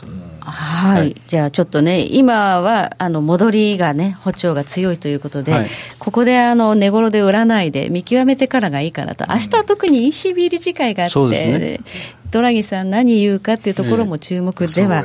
[0.40, 5.68] はい、はい、じゃあちょっとね、今はあの戻りがね、歩調が強いということで、はい、
[5.99, 11.81] ここであの値頃で売らないで、見極めてからがいいかなと、明日は特に ECB 理事会があって、ね、
[12.31, 15.05] ドラギさん、何言うかっていうところも注目では。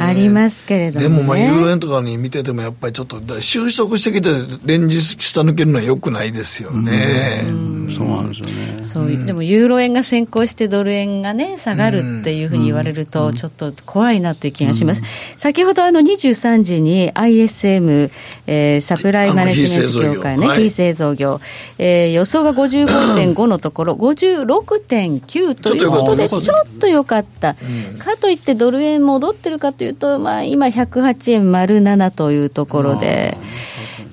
[0.00, 4.30] ありますけれども、ね、でも、まあ、ユーロ円とかに見てても、やっぱりちょっと、収束してきて、
[4.64, 7.44] 連日下抜けるのはよくないですよね。
[7.48, 8.82] うそうなんですよね。
[8.82, 15.02] そう、でも、ユーロ円が先行して、ドル円がね、下がるっていうふうに言われると、ちょっと怖いなっていう気がします。
[15.36, 18.10] 先ほど、あの、23時に ISM、
[18.46, 21.40] えー、サプライマネジメント業界ね、非製造業、
[21.78, 26.42] えー、予想が55.5のところ、 56.9ということで、ちょっ
[26.78, 27.54] と良かった。
[27.98, 33.36] かといって、ドル円戻ってるかというと、まあ、今、108円丸7というところで、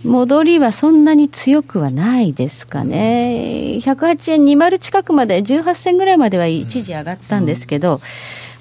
[0.04, 8.02] 戻りはそんなに強くはないですかね、108円20近くまで、18銭ぐらいまでは一時上がったんですけど、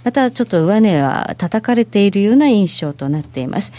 [0.05, 3.73] またちょっと上値は叩かれているような印象となっています。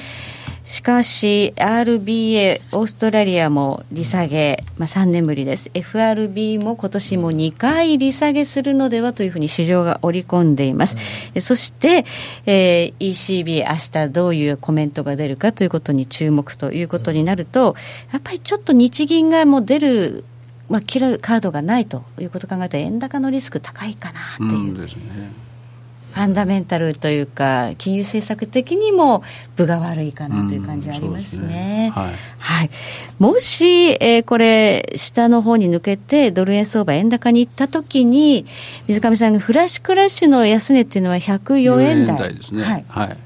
[0.74, 5.70] しかし、RBA、オーストラリアも利下げ、まあ、3年ぶりです。
[5.76, 10.98] FRB も今年も2回利下げするのではというふうに市場が織り込んでいます。
[11.36, 12.06] うん、そして、
[12.48, 17.76] えー、ECB、明日どういうコメントが出るかということに注目ということになると、
[18.12, 20.26] やっぱりちょっと日銀がもう出る
[20.70, 24.52] まあ、切るカードがないということを考えたら、円高のリスク高いかなっていう。
[24.54, 25.53] うんですね
[26.14, 29.24] ファンダメンタルというか、金融政策的にも
[29.55, 31.47] 分が悪いかなという感じありますね。
[31.47, 32.70] ねはい、はい、
[33.18, 38.45] もし、えー、これ、下の方に抜けて、ドル円相場、円高に行ったときに、
[38.88, 42.16] 水上さん、フラッシュクラッシュの安値っていうのは104円台。
[42.16, 42.64] 円台ですね。
[42.64, 43.18] はい、はい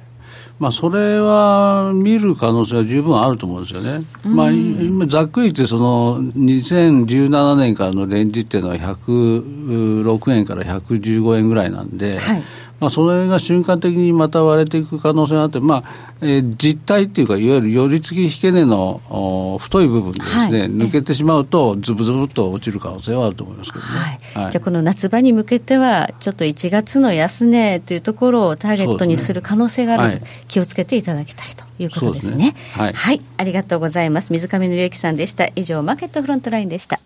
[0.59, 4.03] まあ、それは見る可能性は十分あると思うんですよね。
[4.25, 12.43] まあ、今ざっくり言ってその2017年からのレンジっていうのは106円から115円ぐらいなんで、はい、
[12.79, 15.83] まあ、それが瞬間的にまた割れていく可能性があって、まあ
[16.21, 23.91] えー、実態っていうか、いわゆる寄り付き引け値の太い部分でですね、はい、抜けてしまうと、ずぶずぶっと落ちる可能性はあると思いますけどね。
[23.91, 31.65] はいはい、じゃあ、この夏場に向けては、ちょっと1月の安値というところをターゲットにする可能性がある、ね、気をつけていただきたいと。
[31.79, 32.31] いうことですね。
[32.31, 34.33] すねはい、はい、ありがとうございます。
[34.33, 35.47] 水上紀之さんでした。
[35.55, 36.99] 以上、マーケットフロントラインでした。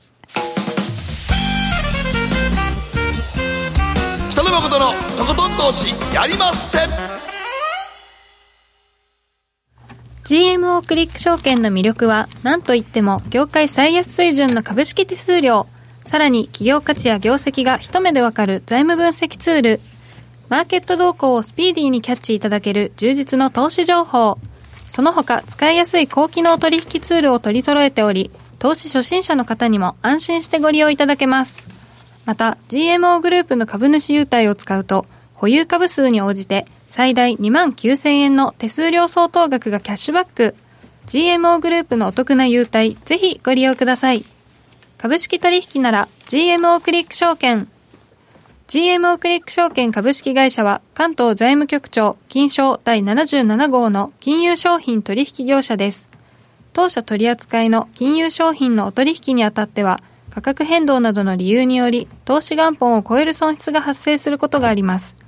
[5.72, 6.90] 投資やりません。
[10.26, 15.68] GMO クリック証券の魅力は何といっても業界最安水準の株式手数料。
[16.06, 19.80] さらに企業価値や業績が一目でわかる財務分析ツール。
[20.50, 24.40] マーケット動向をスピーディーにキャッチいただける充実の投資情報。
[24.90, 31.66] その他使いやすい高機能取引ツールを取り揃えており投資初心者の方にも安心してご利用いただけます。
[32.26, 35.06] また GMO グループの株主優待を使うと
[35.42, 40.54] 保有株数に応じて最大2万9000円の手数料相当額がキャッシュバック。
[41.08, 44.24] GMO グループのお得な優待ぜひご利用ください。
[45.00, 47.68] 株式取引なら GMO クリック証券。
[48.68, 56.08] GMO クリック証券株式会社は関東財務局長金賞第77号の金融商品取引業者です。
[56.72, 59.98] 当社取扱いの金融商品のお取引にあたっては
[60.30, 65.21] 価格変動などの理由により、投資元本を超える損失が発生することがあります。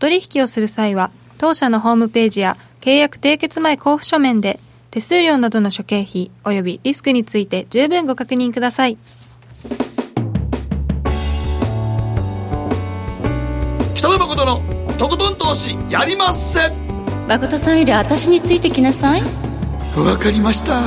[0.00, 4.58] お取引をする際は、当社のホームページや契約締結前交付書面で、
[4.90, 8.96] 手数料などの諸経費及びリスクについて十分ご確認ください。
[13.94, 16.72] 北野誠のとことん投資やりません
[17.28, 19.22] 誠さんより私についてきなさい
[19.94, 20.80] わかりました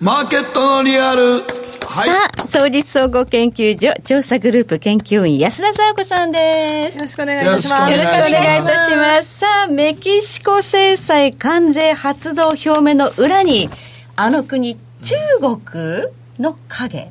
[0.00, 1.59] マーケットのリアル。
[1.90, 6.96] はい、さあ、総実総合研究所調査グループ研究員安田沙子さんです。
[6.96, 7.90] よろしくお願いいたします。
[7.90, 9.38] よろしくお願いいたします。
[9.40, 13.68] さあ、メキシコ制裁関税発動表明の裏に、
[14.14, 16.06] あの国、中国
[16.38, 17.10] の影。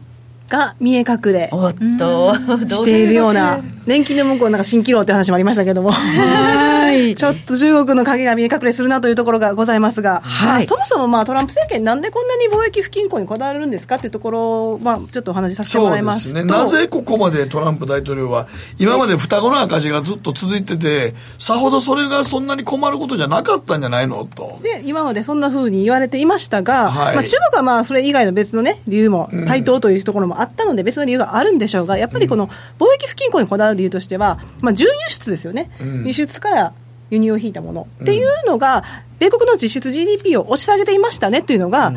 [0.50, 2.34] が見え隠れおっと
[2.68, 5.91] しているような年金の向こうなんか蜃気楼って話もありましたけども。
[5.91, 7.16] はい。
[7.16, 18.47] ちょっと中国の影が見え隠れするなというところがございますが、はい、そもそもまあトランプ政権なんでこんなに貿易不均衡にこだわるんですかっていうところを、まあ、ちょっとお話しさせてもらいますね、なぜここまでトランプ大統領は
[18.78, 24.60] 今まで双子の赤字がずっと続いててさほどそれがそんなに困ることじゃなかったんじゃないのと。
[24.62, 35.70] で今までそんなふうに言われていましたが、はい、まあ、中国はまあそれ以外の別のね理由も台頭というところもあったので別の理由があるんでしょうが、やっぱりこの貿易不均衡にこだわる理由としては、まあ、純輸出ですよね、
[36.06, 36.74] 輸出から
[37.10, 38.84] 輸入を引いたもの、っていうのが、
[39.20, 41.40] 米国の実質 GDP を押し下げていましたね。
[41.40, 41.94] っていうのが、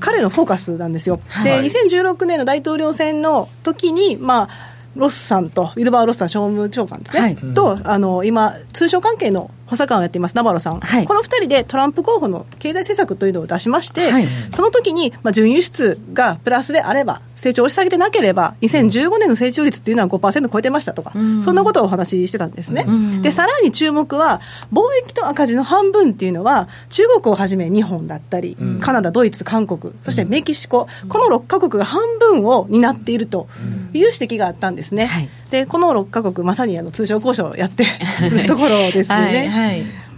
[0.00, 1.20] 彼のフォーカスなんですよ。
[1.44, 4.48] で、2016年の大統領選の時に、まあ、
[4.94, 22.84] ロスさんと、ウィルバー・ロスさん商務長官ですね、はい、と、あの、今、通商関係の補佐官をやっていますナバロさん、はい、この2人でトランプ候補の経済政策というのを出しまして、はい、その時に、まあ、準輸出がプラスであれば、成長を下げてなければ、2015年の成長率っていうのは5%超えてましたとか、うん、そんなことをお話ししてたんですね。
[22.86, 24.40] うん、で、さらに注目は、
[24.72, 33.48] 貿易と赤字の半分っていうのは、中国をはじめ日本だったり、うん、カナダ、ドイツ、韓国、そしてメキシコ、この6か国が半分を担っていると
[33.92, 35.06] いう指摘があったんですね。
[35.06, 37.84] はい、で、この6か国、まさにあの通商交渉をやって
[38.24, 39.48] いるところですよね。
[39.48, 39.55] はい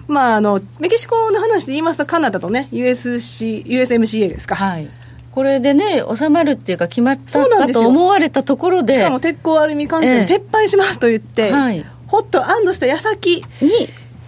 [0.09, 4.55] まあ、あのメキシコの話で言いますと、カナダとね、USC USMCA ですか。
[4.55, 4.89] はい。
[5.32, 13.70] これでね、収まるっていうか、決まったかと思われたところで、しかも鉄鋼アルミ関税撤廃しますと言って、えーはい、ほっと安堵した矢先に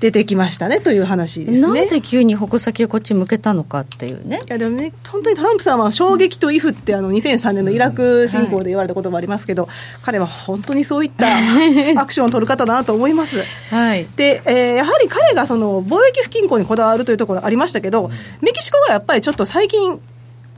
[0.00, 4.40] 出てきましたねという話ですねなぜ急に矛先をこっち向けたのかっていうね。
[4.46, 9.72] いやでもね、本当にトランプさんは衝撃とイフってあの2003年のイラク侵攻で言われたこともありますけど、はい、
[10.02, 11.26] 彼は本当にそういった
[12.00, 13.44] アクションを取る方だなと思います。
[13.70, 20.00] はい、で、えー、やはり彼がその貿易不均衡にこだわるというところありましたけど、メキシコはやっぱりちょっと最近、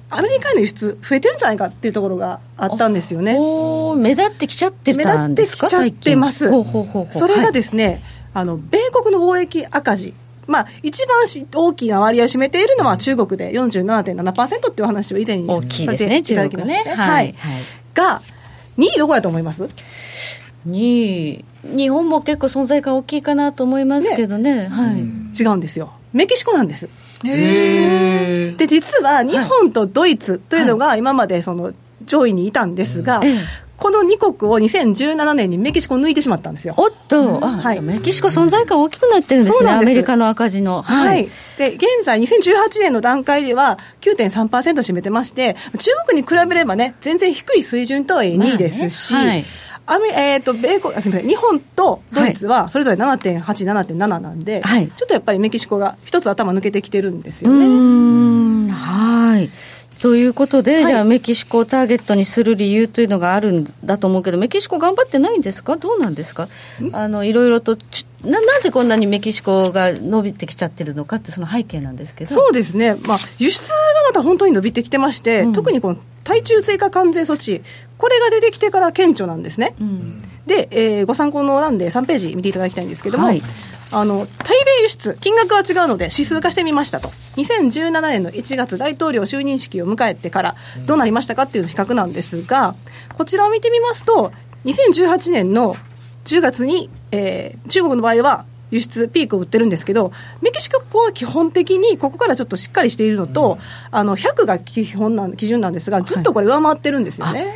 [0.08, 3.38] アメリカへの輸出増えてるんじゃないかっていうところがあったんですよね。
[3.96, 6.50] 目立ってきちゃってたんですか目立ってきちゃってます。
[7.10, 8.00] それがですね、はい
[8.34, 10.14] あの米国の貿易赤字。
[10.48, 15.62] まあ、一番し大きな割合を占めているのは中国で47.7%っていう話を以前にさ
[15.96, 16.84] せていただきましたね。
[16.84, 16.94] ね。
[16.94, 17.64] はい、はい、
[17.94, 18.22] が、
[18.76, 19.68] 2位どこやと思います？
[20.64, 25.00] に日本も結構存在感大きいかなと思いますけどね、はい、
[25.40, 25.92] 違うんですよ。
[26.12, 26.88] メキシコなんです。
[27.22, 31.72] で実は日本とドイツというのが今までその
[32.04, 33.38] 上位にいたんですが、ええ
[33.82, 36.74] この2国を2017年にメキシコ抜いてしまったんですよ。
[36.76, 37.80] おっと、あはい。
[37.80, 39.88] メキシコ存在感大きくなってるんですね、そうなんです。
[39.88, 40.82] アメリカの赤字の。
[40.82, 41.28] はい、
[41.58, 49.44] で現在、2018年の段階では9.3%占めてまして、中国に比べればね、全然低い水準とはいえ2位ですし、まあねはい。
[49.84, 51.28] アメえー、と米国あすみません。
[51.28, 54.86] 日本とドイツはそれぞれ7.8、7.7なんで、はい。
[54.86, 58.72] ちょっとやっぱりメキシコが一つ頭抜けてきてるんですうよね。
[58.72, 59.50] はい
[60.02, 60.86] ということで、はい。
[60.86, 66.48] じゃあ、メキシコをターゲットにする理由というのがあるんだと思うけど、メキシコ頑張ってないんですか、どうなんですか、
[66.92, 72.34] あのいろいろとちな、なぜこんなにメキシコが伸びてきちゃってるのかって、その背景なんですけど。
[72.34, 73.76] そうですね、まあ、輸出が
[74.08, 75.52] また本当に伸びてきてまして、うん。
[75.52, 77.62] 特にこの対中追加関税措置、
[77.96, 79.76] これが出てきてから顕著なんですね。
[79.80, 80.22] うん。
[80.46, 83.42] で、えーご参考の欄で3ページ見ていただきたいんですけども、はい
[83.92, 92.74] あの対米輸出、金額は違うので指数化してみましたと、2017年の1月、大統領就任式を迎えてからどうなりましたかっていう比較なんですが、
[93.16, 94.32] こちらを見てみますと、
[94.64, 95.76] 2018年の
[96.24, 103.58] 10月に、えー中国の場合は輸出ピークを打ってるんですけど、メキシコは基本的にここからちょっとしっかりしているのと、
[103.90, 107.54] あの100が基本なん基準なんですが、ずっとこれ、上回ってるんですよね。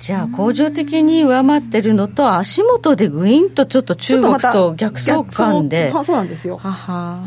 [0.00, 5.92] じゃあ、恒常的に上回ってるのと、足元でぐいんとちょっと中国と逆相関で。
[6.04, 6.56] そうなんですよ。
[6.56, 7.22] はは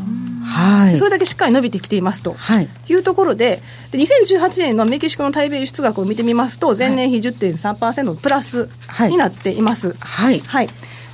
[0.45, 0.97] はい。
[0.97, 2.33] それだけしっかり伸びてきていますと。
[2.33, 2.67] はい。
[2.87, 3.61] いうところで
[3.91, 8.69] で、2018年のメキシコの対米輸出額を見てみますと、前年比10.3%のプラス
[9.09, 9.95] になっています。
[9.99, 10.39] はい。
[10.39, 10.69] はい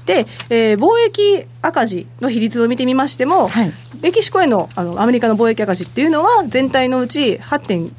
[0.06, 7.92] で、えー貿易赤字の比率を見てみましても、はいメキシコへのあのアメリカの貿易赤字っていうのは、全体のうち8.9%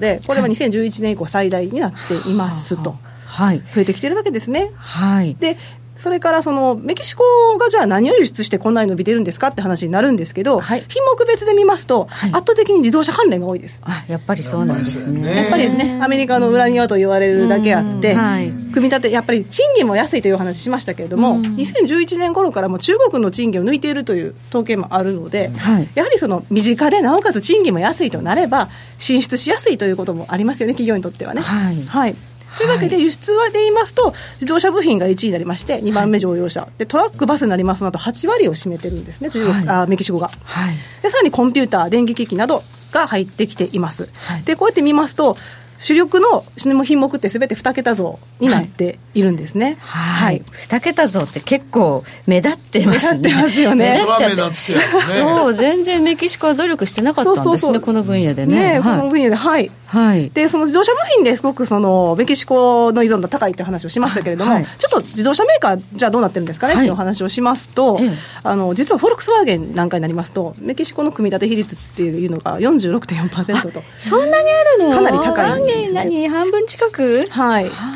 [0.00, 2.96] で、これは2011年以降最大になっていますと。
[3.24, 3.62] はい。
[3.74, 4.70] 増えてきてるわけですね。
[4.76, 5.34] はい。
[5.34, 5.56] で
[5.96, 7.24] それからそのメキシコ
[7.58, 10.84] がじゃあ何を輸出してこんなに伸びてるんですかって話になるんですけど、はい。
[10.88, 12.30] 品目別で見ますと、はい。
[12.30, 13.80] 圧倒的に自動車関連が多いです。
[13.84, 15.36] あ、やっぱりそうなんですね。
[15.36, 18.50] やっぱりね、アメリカの裏庭と言われるだけあって、うんはい。
[18.50, 25.88] 組み立て、やっぱり賃金も安いというお話しましたけれども、2011年頃からも中国の賃金を抜いているという統計もあるので、はい。
[25.94, 28.68] やはりその身近でなおかつ賃金も安いとなれば、
[28.98, 31.40] 進出しやすいということもありますよね、企業にとってはね。
[31.40, 32.16] はい
[32.56, 40.30] というわけで、輸出はで言いますと、自動車部品が1位になりまして、2番目乗用車、でトラック、バスになりますのと8割を占めてるんですね、中国、はいあメキシコが。
[40.44, 40.74] はい。
[41.02, 44.08] でさらにコンピューター、電気機器などが入ってきています。
[44.14, 45.36] はいで、こうやって見ますと、
[45.78, 49.76] 主力の品目ってすべて2桁増になっているんですね。
[49.80, 50.42] はい。
[50.50, 53.20] 二桁増って結構目立ってますね。
[53.20, 58.80] 目立ってますよね目立っちゃってそう、全然メキシコは努力してなかったんですね、そうそうそうこの分野でねね。
[58.82, 59.70] この分野で、はい。
[59.86, 60.30] はい。
[60.30, 64.64] で、その自動車部品ですごくそのメキシコの依存度高いって話をしましたけれども、はい。
[64.64, 66.82] ちょっと自動車メーカー、じゃあどうなってるんですかね、はい。
[66.82, 68.10] っていうお話をしますと、ええ。
[68.42, 73.82] あの実はフォルクスワーゲンなんかになりますと、メキシコの組み立て比率っていうのが46.4%と。
[73.98, 74.92] そんなにあるの？
[74.92, 76.04] かなり高いんですね。
[76.04, 76.28] 何？
[76.28, 77.26] 半分近く？
[77.30, 77.66] はい。
[77.66, 77.95] あ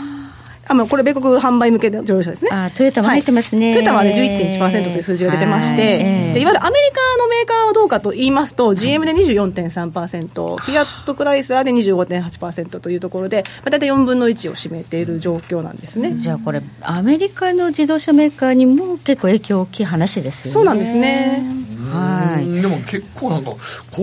[0.75, 2.51] のこれ、米国販売向けの乗用車ですね。
[2.53, 16.15] あトヨタも入ってますねはいトヨタはあれ11.1%という数字が出てまして、はいええでいわゆるアメリカのメーカーはどうかと言いますと、GM で24.3%、フィアットクライスラーで25.8%というところで、まあ、大体4分の1を占めている状況なんですね。
[16.15, 20.53] じゃあこれ、アメリカの自動車メーカーにも結構影響大きい話ですよね。
[20.53, 21.70] そうなんですね。
[21.91, 22.45] はい。
[22.45, 23.57] うんでも結構なんか、こ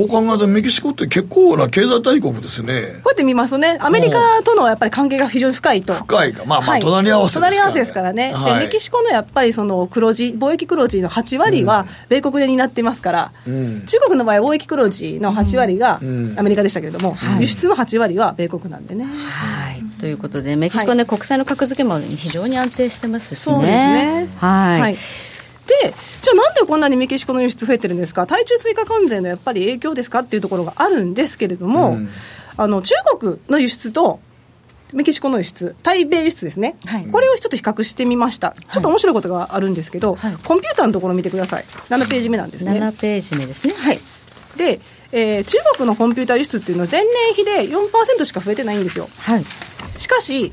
[0.04, 3.00] う考えるとメキシコって結構な経済大国ですね。
[3.04, 5.94] こうやって見ますとね、アメリカとのやっぱり関係が非常に深いと。
[5.94, 6.44] 深いか。
[6.46, 7.56] まあまあ、はい隣り合わせですから、ね。
[7.56, 19.06] 隣り合わせですからね、はいでメキシコのやっぱりその黒字、貿易黒字の8割は米国で担ってますから、ん中国の場合は貿易黒字の8割がんアメリカでしたけれども、輸出の8割は米国なんでね。
[19.06, 19.84] はい。
[20.00, 23.54] ということで、メキシコね、国債の格付けも非常に安定してますしね。
[23.54, 24.98] そうですねはい。
[25.74, 30.20] はいでじゃあなんでこんなにメキシコの輸出増えてるんですか、対中追加関税のやっぱり影響ですか？
[30.20, 32.10] っていうところがあるんですけれども、うん
[32.60, 34.20] あの中国の輸出と
[34.94, 42.72] メキシコの輸出、対米輸出ですね、はいこれをちょっと比較してみました、ちょっと面白いことがあるんですけど、はいコンピューターのところを見てください、7ページ目なんですね。
[42.80, 43.74] 7ページ目ですね。
[43.74, 44.00] はい。
[44.58, 44.80] で、
[45.12, 49.10] えー中国のコンピューター輸出っていうのは前年比で4%しか増えてないんですよ。
[49.20, 49.46] はい。
[49.98, 50.52] しかし、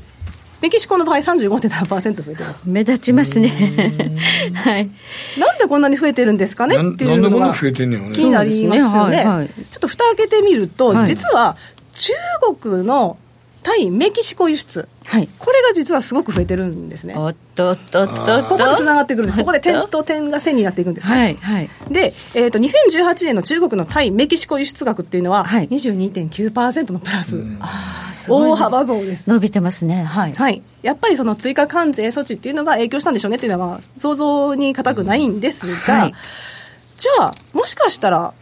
[0.65, 2.63] メキシコの場合35.7%増えてます。
[2.65, 3.49] 目立ちますね。
[4.55, 4.89] はい。
[5.37, 6.75] なんでこんなに増えてるんですかね？
[6.75, 9.17] っていうのが気になりますよね。
[9.17, 11.55] ねはいはいちょっと蓋開けてみると、はい実は
[11.93, 12.13] 中
[12.59, 13.17] 国の
[13.65, 15.27] 対メキシコ輸出、はい。
[15.39, 17.15] これが実はすごく増えてるんですね。
[17.17, 18.43] おっとっとっとっと。
[18.43, 19.39] ここでつながってくるんです。
[19.39, 21.15] ここで点と点が線になっていくんですね。
[21.15, 21.35] はい。
[21.35, 21.69] はい。
[21.89, 27.43] で、えー、と2018年の中国の対メキシコ輸出額っていうのは、はい22.9%のプラス。
[27.59, 29.27] ああ、大幅増です。
[29.27, 30.03] 伸びてますね。
[30.03, 30.33] はい。
[30.33, 30.61] はい。
[30.83, 36.13] やっぱりその追加関税措置っていうのが影響したんでしょうねっていうのは、まあ、想像に難くないんですが、はい、
[36.97, 38.35] じゃあ、もしかしたら、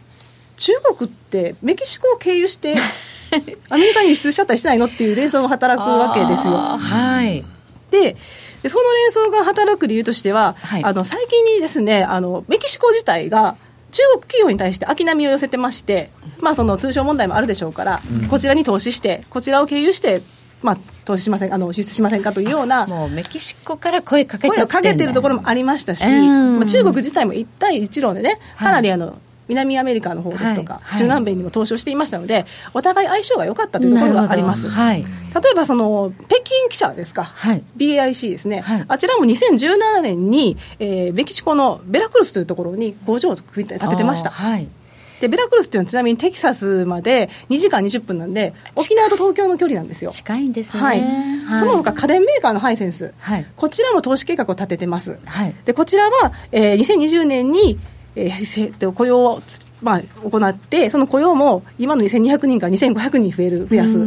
[0.56, 2.74] 中国ってメキシコを経由して、
[3.70, 6.54] アメリカに輸出しちゃったりしないのっていう連想が働くわけですよ。
[6.54, 7.44] はい。
[7.90, 8.16] で、
[8.62, 13.56] でその連想が働く理由としては、はい、あの最近にですねあのメキシコ自体が
[13.92, 20.22] 中国企業に対して秋波を寄せてまして、まあ、その通商問題もあるでしょうから、うん、こちらに投資してこちらを経由して
[20.62, 29.16] まあ、投資しませんあの輸出しませんかというようなもうメキシコから声かけちゃって声をかけてるところもありましたし、まあ、中国自体も一帯一路でねかなりあの、はい
[29.48, 34.68] 南アメリカの方ですとか、はい、中南米にも投資をしていましたので、お互い相性が良かったというところがあります。
[34.68, 35.06] はい、例
[35.52, 44.30] えばその北京記者ですか、はい、BAIC ですね、はい、あちらも2017年に、えー、メキシコのベラクルスというところに工場を建ててました。
[44.30, 44.68] はい。
[45.20, 50.10] でベラクルスっていうのはちなみにテキサスまで2時間20分なんで沖縄と東京の距離なんですよ。
[50.10, 57.78] 近いんですね、はい、はい、その他家電メーカーのハイセンス、はい、こちらも投資計画を立ててます、はい、でこちらは、えー、2020年に
[58.16, 59.42] えー、雇用を、
[59.82, 63.98] まあ、行って、その雇用も今の2200人から2500人増える、増やす。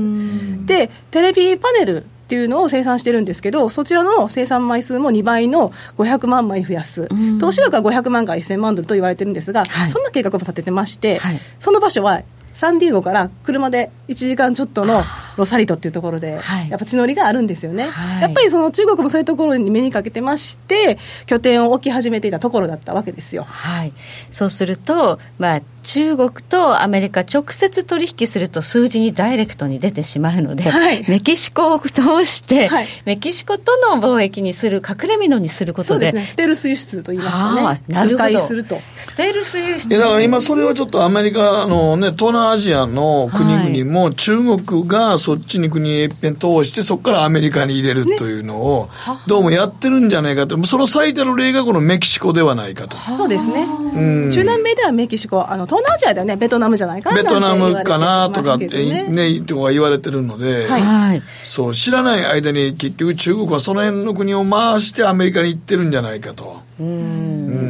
[0.65, 7.07] で、テレビパネルっていうのを生産してるんですけど、そちらの生産枚数も2倍の500万枚増やす、
[7.39, 12.21] 投資額は500万から1000万ドルと言われてるんですが、はい、そんな計画も立ててまして、はい、その場所は
[12.57, 15.03] サンディエゴから車で1時間ちょっとの
[15.35, 16.39] ロサリトっていうところで、
[16.71, 20.97] やっぱ地のりがあるんですよね、はい、やっぱりその中国もそういうところに目にかけてまして、
[21.27, 23.43] 拠点を置き始めていたところだったわけですよ。
[23.43, 23.93] はい、
[24.31, 37.95] そうすると、まあ、中国とアメリカ直接取引すると数字にダイレクトに出てしまうので、はい、メキシコを通して、はい、メキシコとの貿易にする隠れ蓑にすることで、ね、ステルス輸出と言いますかね。
[37.95, 38.39] なるほど。
[38.41, 38.81] すると。
[38.95, 39.87] ステルス輸出。
[39.87, 48.89] だから今それはちょっとアメリカのね東南アジアの国々も中国がそっちに国へ一遍通してそこからアメリカに入れるというのを
[49.25, 50.61] どうもやってるんじゃないかと。
[50.65, 52.97] その最たる例がこのメキシコではないかと。
[52.97, 53.63] そうですね、
[53.95, 66.61] うん、中南米ではメキシコあの東南アジアではね、ベトナムじゃないかなベトナムかなとかってね、ね、とか言われてるので、はい、そう、知らない間に結局中国はその辺の国を回してアメリカに行ってるんじゃないかと。
[66.79, 67.26] うん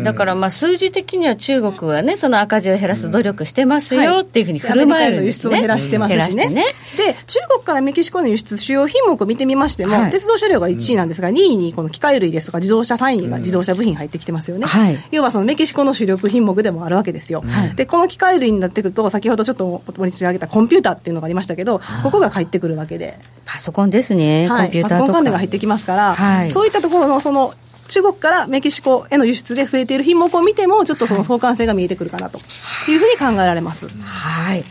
[0.07, 5.55] だからまあ数字的には中国はね、その赤字を減らす努力してますよっていうふうに振る舞えるんですね。
[5.55, 6.47] 輸出も減らしてますしね。
[6.47, 6.65] ね。
[6.95, 14.65] で、中国からメキシコの輸出主要品目を見てみましても、はい、鉄道車両が1位なんですが、2位にこの機械類ですとか自動車3位が自動車部品入ってきてますよね。
[14.65, 17.41] はい、要はそのメキシコの主力品目でもあるわけですよ。
[17.45, 23.19] はい、で、この機械類になってくると、先ほどちょっと盛り上げたコンピューターっていうのがありましたけど、ここが入ってくるわけで。
[23.45, 27.53] パソコンですね、はい、コンピューターパソコン関連が入ってきますから、そういったところのその
[27.87, 32.39] 中国からメキシコへの輸出で増えている品目を見ても、ちょっとその相関性が見えてくるかなと
[32.89, 33.87] いうふうに考えられます。
[34.03, 34.63] はい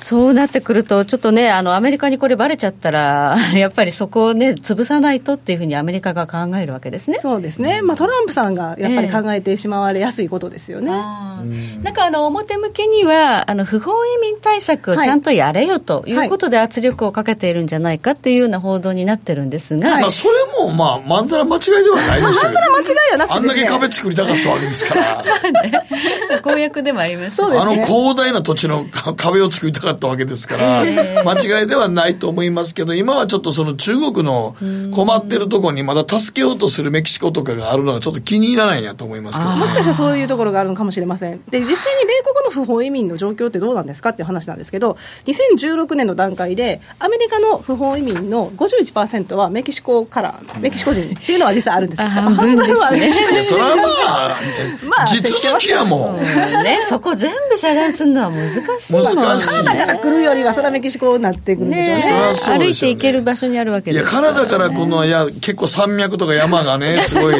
[0.00, 7.18] そうなってくると、ちょっとね、あのアメリカにこればれちゃったら、 やっぱりそこをね、潰さないとっていうふうにアメリカが考えるわけですね。
[7.20, 10.90] そうですね、まあ、トランプさんがやっぱり考えてしまわれやすいことですよね。
[10.90, 25.02] えー、なんかあの表向きにはあの、不法移民対策をちゃんとやれよということで圧力をかけているんじゃないかっていうような報道になってるんですが、はい、まあ、それもまあ、まんざら間違いではないですよ、まあ、まんざら間違いはなくて、ね、あんだけ壁作りたかったわけですから。
[25.52, 28.86] まあね、公約でもあります、ね、あの広大な土地の
[29.16, 30.82] 壁を作りたかったわけですから。
[30.82, 34.56] 間違いではないと思いますけど、今はちょっとその中国の
[34.94, 41.42] 困ってるところにまだ助けようとするメキシコとかがあるのがちょっと気に入らないんやと思いますけど、ね、もしかしたらそういうところがあるのかもしれません。
[41.48, 52.02] で、実際に米国の不法移民の状況ってどうなんですかっていう話なんですけど、2016年の段階で、アメリカの不法移民の51%はメキシコから、メキシコ人っていうのは実際あるんです。
[52.02, 53.12] 半分はね。
[53.42, 54.36] それはまあ、
[54.88, 56.16] まあ、地続きやもん。
[56.18, 59.14] ね、そこ全部遮断するのは難しいもん、ね。
[59.14, 59.64] 難しい。
[59.76, 62.02] から来るよりは、それはメキシコになってくるんでしょうね。
[62.02, 67.34] ね歩いて行ける場所にあるわけです、ね、いや、カナダからこの、いや、結構山脈とか山がね、すごい、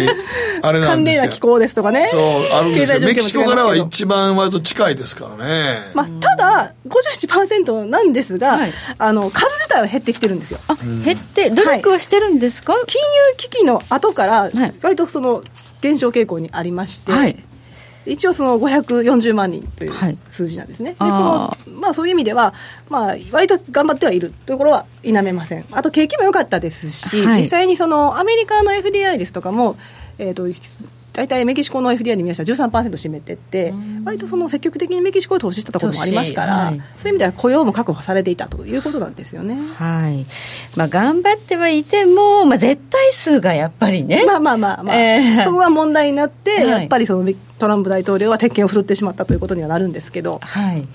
[0.62, 1.20] あれなんですよ。
[1.20, 2.07] 寒冷な気候ですとかね。
[2.07, 2.22] そう、
[2.53, 3.01] あるんですよ。
[3.01, 5.78] メキシコからは一番割と近いですからね。
[5.95, 10.59] まあ、ただ、57%なんですが、はい、あの、数自体は減ってきてるんですよ。
[10.68, 14.51] あ、減って、努力はしてるんですか、はい、金融危機の後から、
[14.82, 15.43] 割とその、
[15.80, 17.37] 減少傾向にありまして、はい、
[18.07, 22.54] 一応その540万人という数字なんですね、はい、でこのまあ、そういう意味では、
[22.88, 29.76] まあ割と頑張ってはいるというところは否めません、あと景気も良かったですし、はい、実際にそのアメリカの FDI ですとかも、
[30.18, 30.46] えーと
[31.16, 32.44] 大体メキシコの FDI で見ました。
[32.44, 33.72] ら13%占めてて、
[34.04, 39.56] 割とその積極的にメキシコを投資したところもありますから、はい、そういう意味では雇用も確保されていたということなんですよね。
[39.76, 40.26] はい。
[40.76, 44.24] まあ、頑張ってはいても、まあ、絶対数がやっぱりね。
[44.26, 50.38] まあまあまあまあ、えー、そこが問題になって、やっぱりそのトランプ大統領は鉄拳を振るってしまったということにはなるんですけど。
[50.42, 50.86] はい。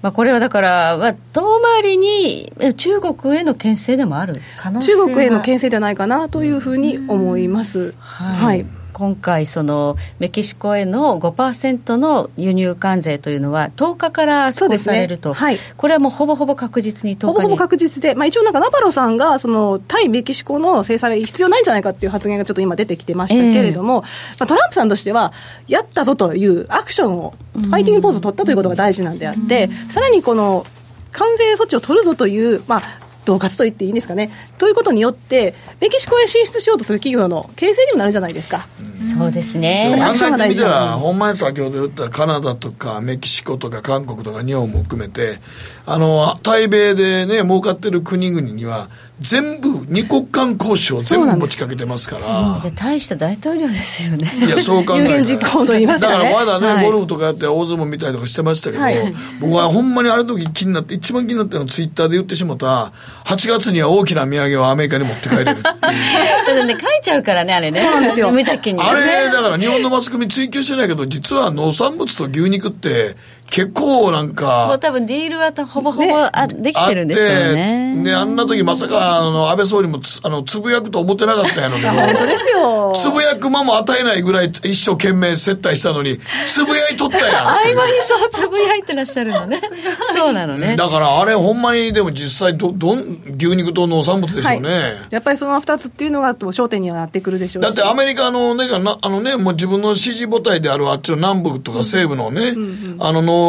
[0.00, 7.94] まあ、これはだから、まあ、遠回りに中国への牽制でもある可能性中国への牽制ではないかなというふうに思います。
[7.98, 15.34] はい、はい今回、そのメキシコへの5%の輸入関税というのは、10日から施行されると、ね。
[15.34, 25.32] はい、これはもうほぼほぼ確実に10日ほぼほぼ確実で、まあ、一応、なんかナバロさんがその対メキシコの制裁必要ないんじゃないかっていう発言がちょっと今出てきてましたけれども、えー、まあ、トランプさんとしては、
[25.68, 30.66] やったぞというアクションを、ファイティングポーズを取ったということが大事なんであって、さらにこの
[31.12, 34.30] 関税措置を取るぞという、まあ、恫喝と言っていいんですかね。
[34.58, 38.66] ということによって、メキシコへ進出しようとする企業の形成にもなるじゃないですか。
[38.94, 39.96] そうですね。
[39.98, 45.38] 考えてみたら、ほんまに先ほど言ったカナダとかメキシコとか韓国とか日本も含めて、
[45.86, 48.88] あの、対米でね、儲かってる国々には、
[49.20, 52.70] 全部、二国間交渉全部持ちかけてますから。
[52.74, 54.32] 大した大統領ですよね。
[54.46, 55.22] いや、そう考えたら。
[55.22, 62.92] 実行と言いますか、ね、だからまだね、はい、ゴルフとかやって大相撲見たりとかしてましたけど、はい、僕はほんまにある時気になって、一番気になったのはツイッターで言ってしもた、
[63.26, 65.62] 8月には大きな土産をアメリカに持って帰れるっていう。
[65.62, 67.80] だってね、書いちゃうからね、あれね。
[67.80, 68.30] そうなんですよ。
[68.30, 73.16] 無邪気に、あれ、だから日本のマスコミ追求してないけど、実は農産物と牛肉って、
[73.50, 74.66] 結構なんか。
[74.68, 77.94] もう多分ディールはほぼほぼ、ね、あできてるんですよね。
[77.96, 81.82] ね、あんな時まさか、あの、安倍総理もつ、あの、つぶやくと思ってなかったんやのに。
[81.90, 82.92] 本当ですよ。
[82.94, 87.48] つぶやく間も与えないぐらい一生懸命接待したのに、つぶやいとったやん。
[87.48, 89.60] 合間にそうつぶやいてらっしゃるのね。
[90.14, 90.76] そうなのね。
[90.76, 94.70] だからあれほんまにでも実際ど、どん、牛肉と農産物でしょうね。
[94.70, 103.39] はい、やっぱりその二つっていうのが焦点にはなってくるでしょうだってアメリカのね、あのね、もう自分の支持母体であるあっちの南部とか西部のね、うんうんうん、あの農、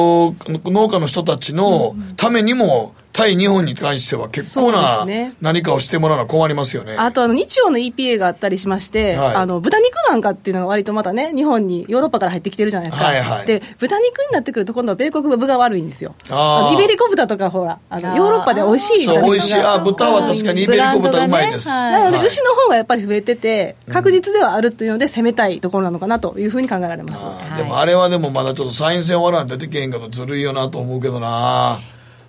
[0.66, 5.06] 農家の人たちのためにも、対日本に関しては結構な
[5.42, 6.96] 何かをしてもらうのは困りますよね。
[6.98, 13.06] あとあの日曜の EPA があったりしまして、はい、あの豚肉なんかっていうのが割とまたね、日本にヨーロッパから入ってきてるじゃないですか。
[13.06, 16.16] はいはい、で、豚肉になってくると今度は米国部が悪いんですよ。
[16.30, 19.62] あイベリコ豚とかほら、あのヨーロッパで美味しい豚そう、美味しい。
[19.62, 21.70] あ、豚は確かにイベリコ豚うまいです。
[21.84, 27.26] ねはい、なので牛の方がやっぱり増えてて、確実ではあるというので攻めたいところなのかなというふうに考えられます。
[27.58, 31.80] でもあれはでもまだちょっと参院選終わらん出てけへんかとずるいよなと思うけどな。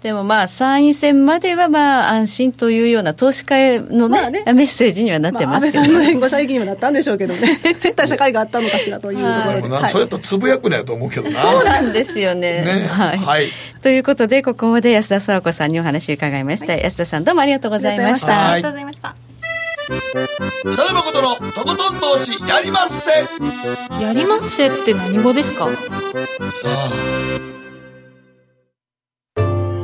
[0.03, 9.75] でもまあ、参院選まではまあ、安心というような投資家のね、ねメッセージにはなってますけど、ね、まあ、安倍さんの援護射撃にもなったんでしょうけどね、接待した会があったのかしらというところで。
[9.75, 11.39] はい、それとつぶやくなやと思うけどな。
[11.39, 12.65] そうなんですよね。
[12.65, 13.49] ねはい、はい。
[13.81, 16.73] ということで、ここまで安田沙子さんにお話を伺いました。
[16.73, 18.51] はい、安田さん、どうもありがとうございました。
[18.51, 19.15] ありがとうございました。
[20.63, 23.11] 北野誠のとことん投資やりまっせ
[24.01, 25.69] やりまっせって何語ですか？
[26.49, 27.62] さあ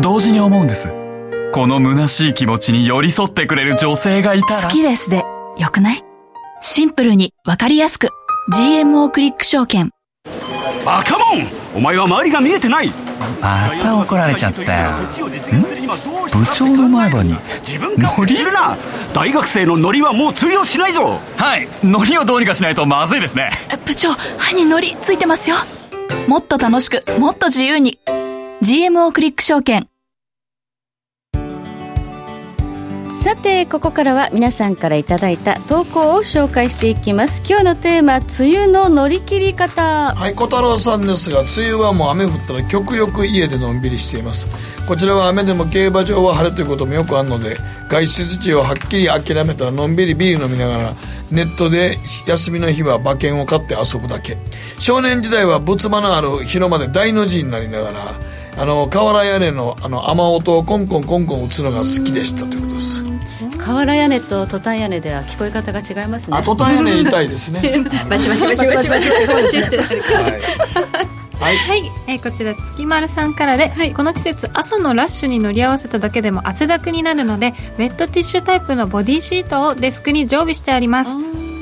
[0.00, 0.92] 同時に思うんです。
[1.52, 4.62] この虚しい気持ちに寄り添ってくれる女性がいたら。
[4.62, 5.24] 好きですで、
[5.56, 6.04] よくない？
[6.60, 8.10] シンプルにわかりやすく。
[8.52, 9.90] GMO クリック証券。
[10.84, 12.90] バカモンお前は周りが見えてない
[13.40, 14.90] また怒られちゃったよ。
[16.32, 17.34] 部長の前歯に。
[17.66, 18.76] 自分からするな
[19.12, 23.50] 大学生のノリはもう通用しないぞはい、ノリをどうにかしないとまずいですね。
[23.84, 25.56] 部長、歯にノリついてますよ。
[26.28, 27.98] もっと楽しく、もっと自由に。
[28.62, 29.87] GMO クリック証券
[33.18, 37.42] さてここからは皆さんからいただいた投稿を紹介していきます。
[37.44, 40.14] 今日のテーマ梅雨の乗り切り方。
[40.14, 44.46] はい小太郎さんですが梅雨はもう雨降ったら極力家でのんびりしています。
[44.86, 47.56] こちらは雨でも競馬場は晴れということもよくあるので
[47.90, 50.96] 外出地をはっきり諦めたらのんびりビール飲みながら
[51.32, 54.38] ネットで休みの日は馬券を買って遊ぶだけ。
[54.78, 57.98] 少年時代は仏間のある広間で大の字になりながら
[58.60, 63.07] あの瓦屋根のあの雨音をコンコンコンコン打つのが好きでしたということです。
[63.74, 66.36] 瓦屋根とトタン屋根では聞こえ方が違いますね。
[66.36, 67.84] あトタン屋根言いたいですね。
[68.08, 70.02] バ チバチバチバチバチバチってなる
[71.40, 81.10] はい、はい、えー、こちら月丸さんからで、はい、この季節朝のラッシュに乗り合わせただけでも汗だくになるのでウェットティッシュタイプのボディシートをデスクに常備してあります。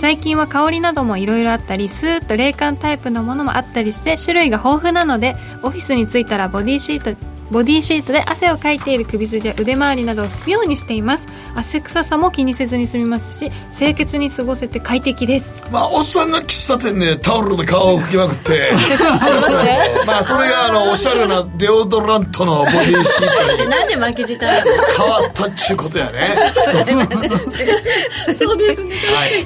[0.01, 7.19] 最近は香りなどもいろいろあったりスーッと冷感タイプのものもあったりして種類が豊富なのでオフィスに着いたらボディシート
[7.51, 11.29] ボディシートで汗をかいている首筋や腕周りなどを拭くようにしています。
[11.55, 15.53] 汗臭さも気にせずに済みますし清潔に過ごせて快適です。
[15.71, 18.73] まあおっさんが喫茶店でタオルで顔を拭きまくって。
[20.07, 26.37] まあそれがあのおしゃれなデオドラントのボディシートに なんで巻き舌変わったっちゅうことやね。
[28.39, 28.97] そうですね、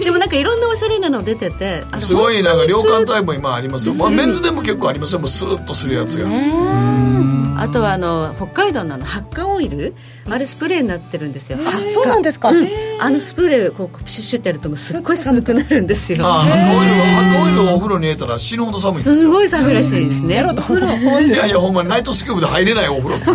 [0.02, 5.20] でもなんかいろんなおしゃれなの出ててすごいなんか涼感タイプも今ありますよ、まあ、うんメンズでも結構ありますよ。
[5.20, 6.28] もうスーッとするやつが、
[7.62, 9.94] あとはあの北海道のあの発汗オイル？
[10.28, 11.58] あれスプレーになってるんですよ。
[11.60, 12.50] あそうなんですか？
[12.50, 12.68] うん。
[13.00, 16.24] あのスプレーこうシュッシュってやるともうすっごい寒くなるんですよ。
[16.24, 19.02] ハッカオイルハッカオイルをお風呂に入れたら死ぬほど寒い。
[19.02, 20.36] んですごい寒いらしいですね。
[20.36, 20.86] やろうと風呂。
[21.20, 23.30] いやいやほんまにナイトスキューブで入れないお風呂って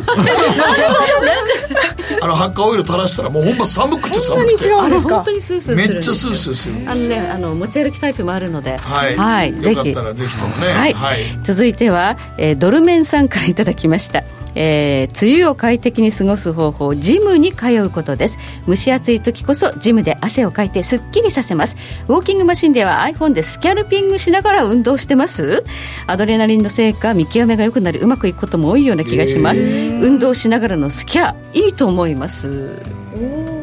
[2.21, 4.73] あのハッカオイル垂らしたらもうほんま寒くて寒くて。
[4.73, 8.77] あれ本当にスースーするめっちゃスースーするんですあのねあの持ち歩きタイプもあるので。
[8.77, 10.67] はい、ぜひよかったらぜひともね。
[10.67, 11.19] はい、はい。
[11.43, 14.23] 続いては、えードルメンさんからいただきました
[14.55, 18.37] えー梅雨を快適に過ごす方法ジムに通うことです。
[18.67, 21.77] 蒸し暑い時こそジムで汗をかいてすっきりさせます。
[22.07, 25.63] ウォーキングマシンでは iPhone でスキャルピングしながら運動してます。
[26.07, 29.61] アドレナリンのせいか見極めが良くなりうまくいくことも多いような気がします。
[29.61, 32.81] 運動しながらのスキャいいと思います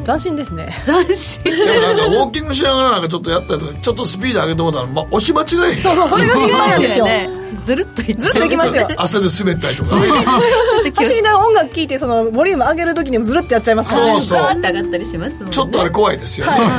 [0.03, 0.74] 斬新ですね。
[0.84, 1.44] 斬新。
[1.44, 7.07] でもなんかウォーキングしながらなんかちょっとやったりとかちょっとスピード上げてもらったら、ま、押し間違いそうそうそれが心配なんですよ
[7.64, 8.88] ずるっといっずるっといきますよ。
[8.96, 10.09] 汗で滑ったりとかね。
[10.96, 14.12] 走りながら音楽聴いてそのボリューム上げる時にもずるってやっちゃいますからね。
[14.12, 14.38] そうそう。
[14.38, 15.53] ガーッと上がったりしますもんね。
[15.53, 16.53] ちょっとあれ怖いですよね。
[16.53, 16.61] はい。
[16.62, 16.74] は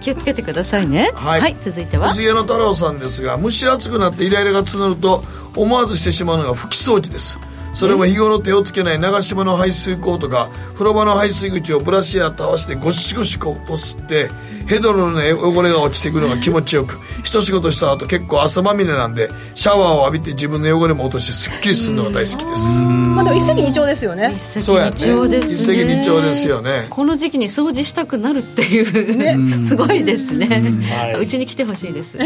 [0.00, 0.02] い。
[0.02, 1.10] 気をつけてくださいね。
[1.14, 1.56] はい。
[1.60, 2.08] 続いては。
[2.08, 5.24] 薄毛の太郎さんですが蒸し暑くなってイライラが募ると
[5.56, 7.38] 思わずしてしまうのが拭き掃除です
[7.80, 14.28] それも日頃手をつけない長島の排水口とか風呂場の排水口をブラシやたわしでゴシゴシこすって
[14.66, 16.98] ヘドロの汚れが落ちていくのが気持ちよく。
[17.24, 22.82] 一仕事した後結構汗まみれなんでシャワーを浴びて自分の汚れも落としてすっきりするのが大好きです。
[22.82, 24.36] まあでも一石二鳥ですよね。
[24.36, 25.54] そうやね一鳥ですね。
[25.54, 26.86] 一石二鳥ですよね。
[26.90, 30.46] この時期に掃除したくなるっていう、 すごいですね、
[30.86, 31.22] はい。
[31.22, 32.18] うちに来てほしいです。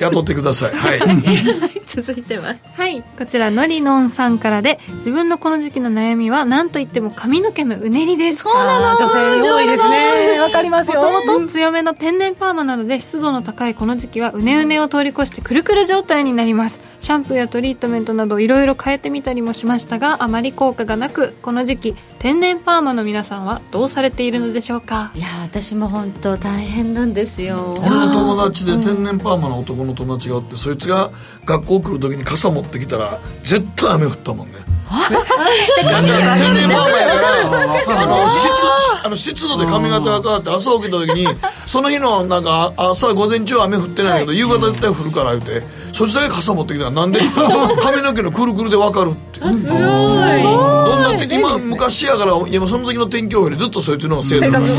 [0.00, 0.72] 雇ってください。
[0.72, 1.00] はい
[1.86, 2.54] 続いては。
[2.74, 8.42] はいこちらのりのんさんからで自分のこの時期の悩みは何といっても髪の毛のうねりです。
[8.42, 8.96] そうなの。
[8.98, 10.40] 女性多いですね。
[10.40, 11.00] わかりますよ。
[11.00, 16.80] もともと強めの天然パーマなので湿度の高いこの時期はうねうねを通り越してくるくる状態になります。
[16.98, 25.12] シャンプーやトリートメントなどいろいろ変えてみたりもしましたがあまり効果がなくこの時期天然パーマの皆さんはどうされているのでしょうか？
[25.14, 27.76] いや私も本当大変なんですよ。
[27.78, 31.12] 俺の友達で天然パーマの男の友達がおってそいつが
[31.44, 34.54] 学校来る時に傘持ってきたら絶対雨降ったもんね。
[34.88, 38.48] 天然パーマやからあの湿
[39.04, 41.26] あの湿度で髪型が変わって朝起きた時に
[41.66, 47.20] その日のなんか朝午前中は雨降ってないけど夕方絶対降るから言うてそいつだけ傘持ってきたらなんで
[47.82, 49.40] 髪の毛のくるくるで分かるって。
[49.40, 49.62] どん
[51.02, 54.76] なって今昔やから今その時の天気予報よりずっとそいつの方が正確でも学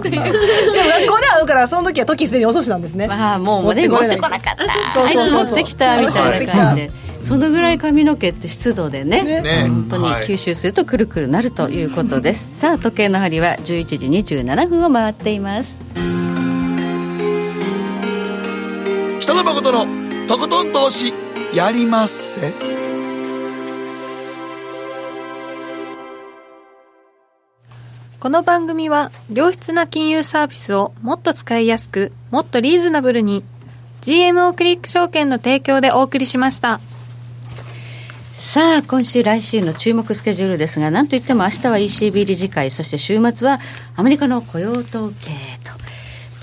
[0.00, 3.06] 校で会うからその時は時すでに遅しなんですね。
[3.06, 4.56] まあもうね持ってこなかっ
[4.94, 5.02] た。
[5.04, 6.90] あいつ持ってきたみたいな感じで
[7.22, 9.68] そのぐらい髪の毛って湿度でねね。
[9.68, 10.24] 本当にはい。
[10.24, 15.76] 吸収するとくるくるなるということです、 さあ時計の針は11時27分を回っています。
[19.20, 19.86] 北野誠の
[20.26, 21.14] とことん投資
[21.54, 22.52] やりまっせ。
[28.18, 33.42] この番組は良質な金融サービスをもっと使いやすくもっとリーズナブルに
[34.00, 36.78] GMO クリック証券の提供でお送りしました
[38.34, 43.60] さあ今週来週の注目スケジュールですがなんといっても明日は ECB 理事会そして週末は
[43.94, 45.51] アメリカの雇用統計。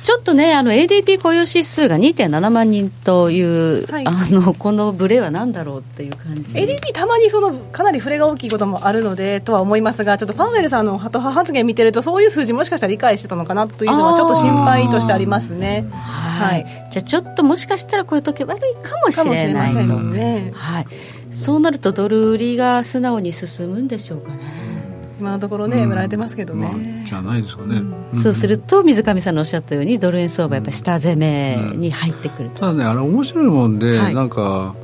[0.09, 4.07] ちょっとねあの ADP 雇用指数が2.7万人という、はい。
[4.07, 6.57] あのこのブレは何だろうっていう感じ。
[6.57, 15.85] ADP たまにそのかなり触れが大きいこともあるのでとは思いますがちょっとパウエルさんのハト派発言見てるとそういう数字もしかしたら理解してたのかなというのはちょっと心配としてありますね。
[15.91, 20.87] はい、じゃあちょっともしかしたら雇用統計悪いかもしかもしれないとねはい、
[21.29, 24.58] そうなるとドル売りが素直に進むんでしょうかね
[25.19, 27.81] 今のところね売られてますけどね、じゃないですかね、
[28.15, 34.15] そうすると水上さんのおっしゃったようにドル円相場やっぱ下攻めに入ってくると、ただねあれ面白いもんで、はい。
[34.15, 34.75] なんか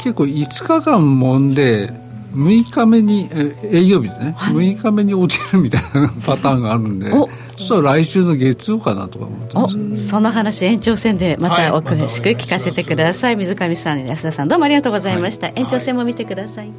[0.00, 1.92] 結構5日間揉んで
[2.32, 7.28] 6日目にえ営業日でね、6日目に落ちるみたいなパターンがあるんでお。
[7.56, 10.08] そしたら来週の月曜かなとか思っておます。
[10.08, 15.54] その話延長戦でまたお詳しく聞かせてください、水上さん安田さんどうもありがとうございました、はい。
[15.56, 16.70] 延長戦も見てください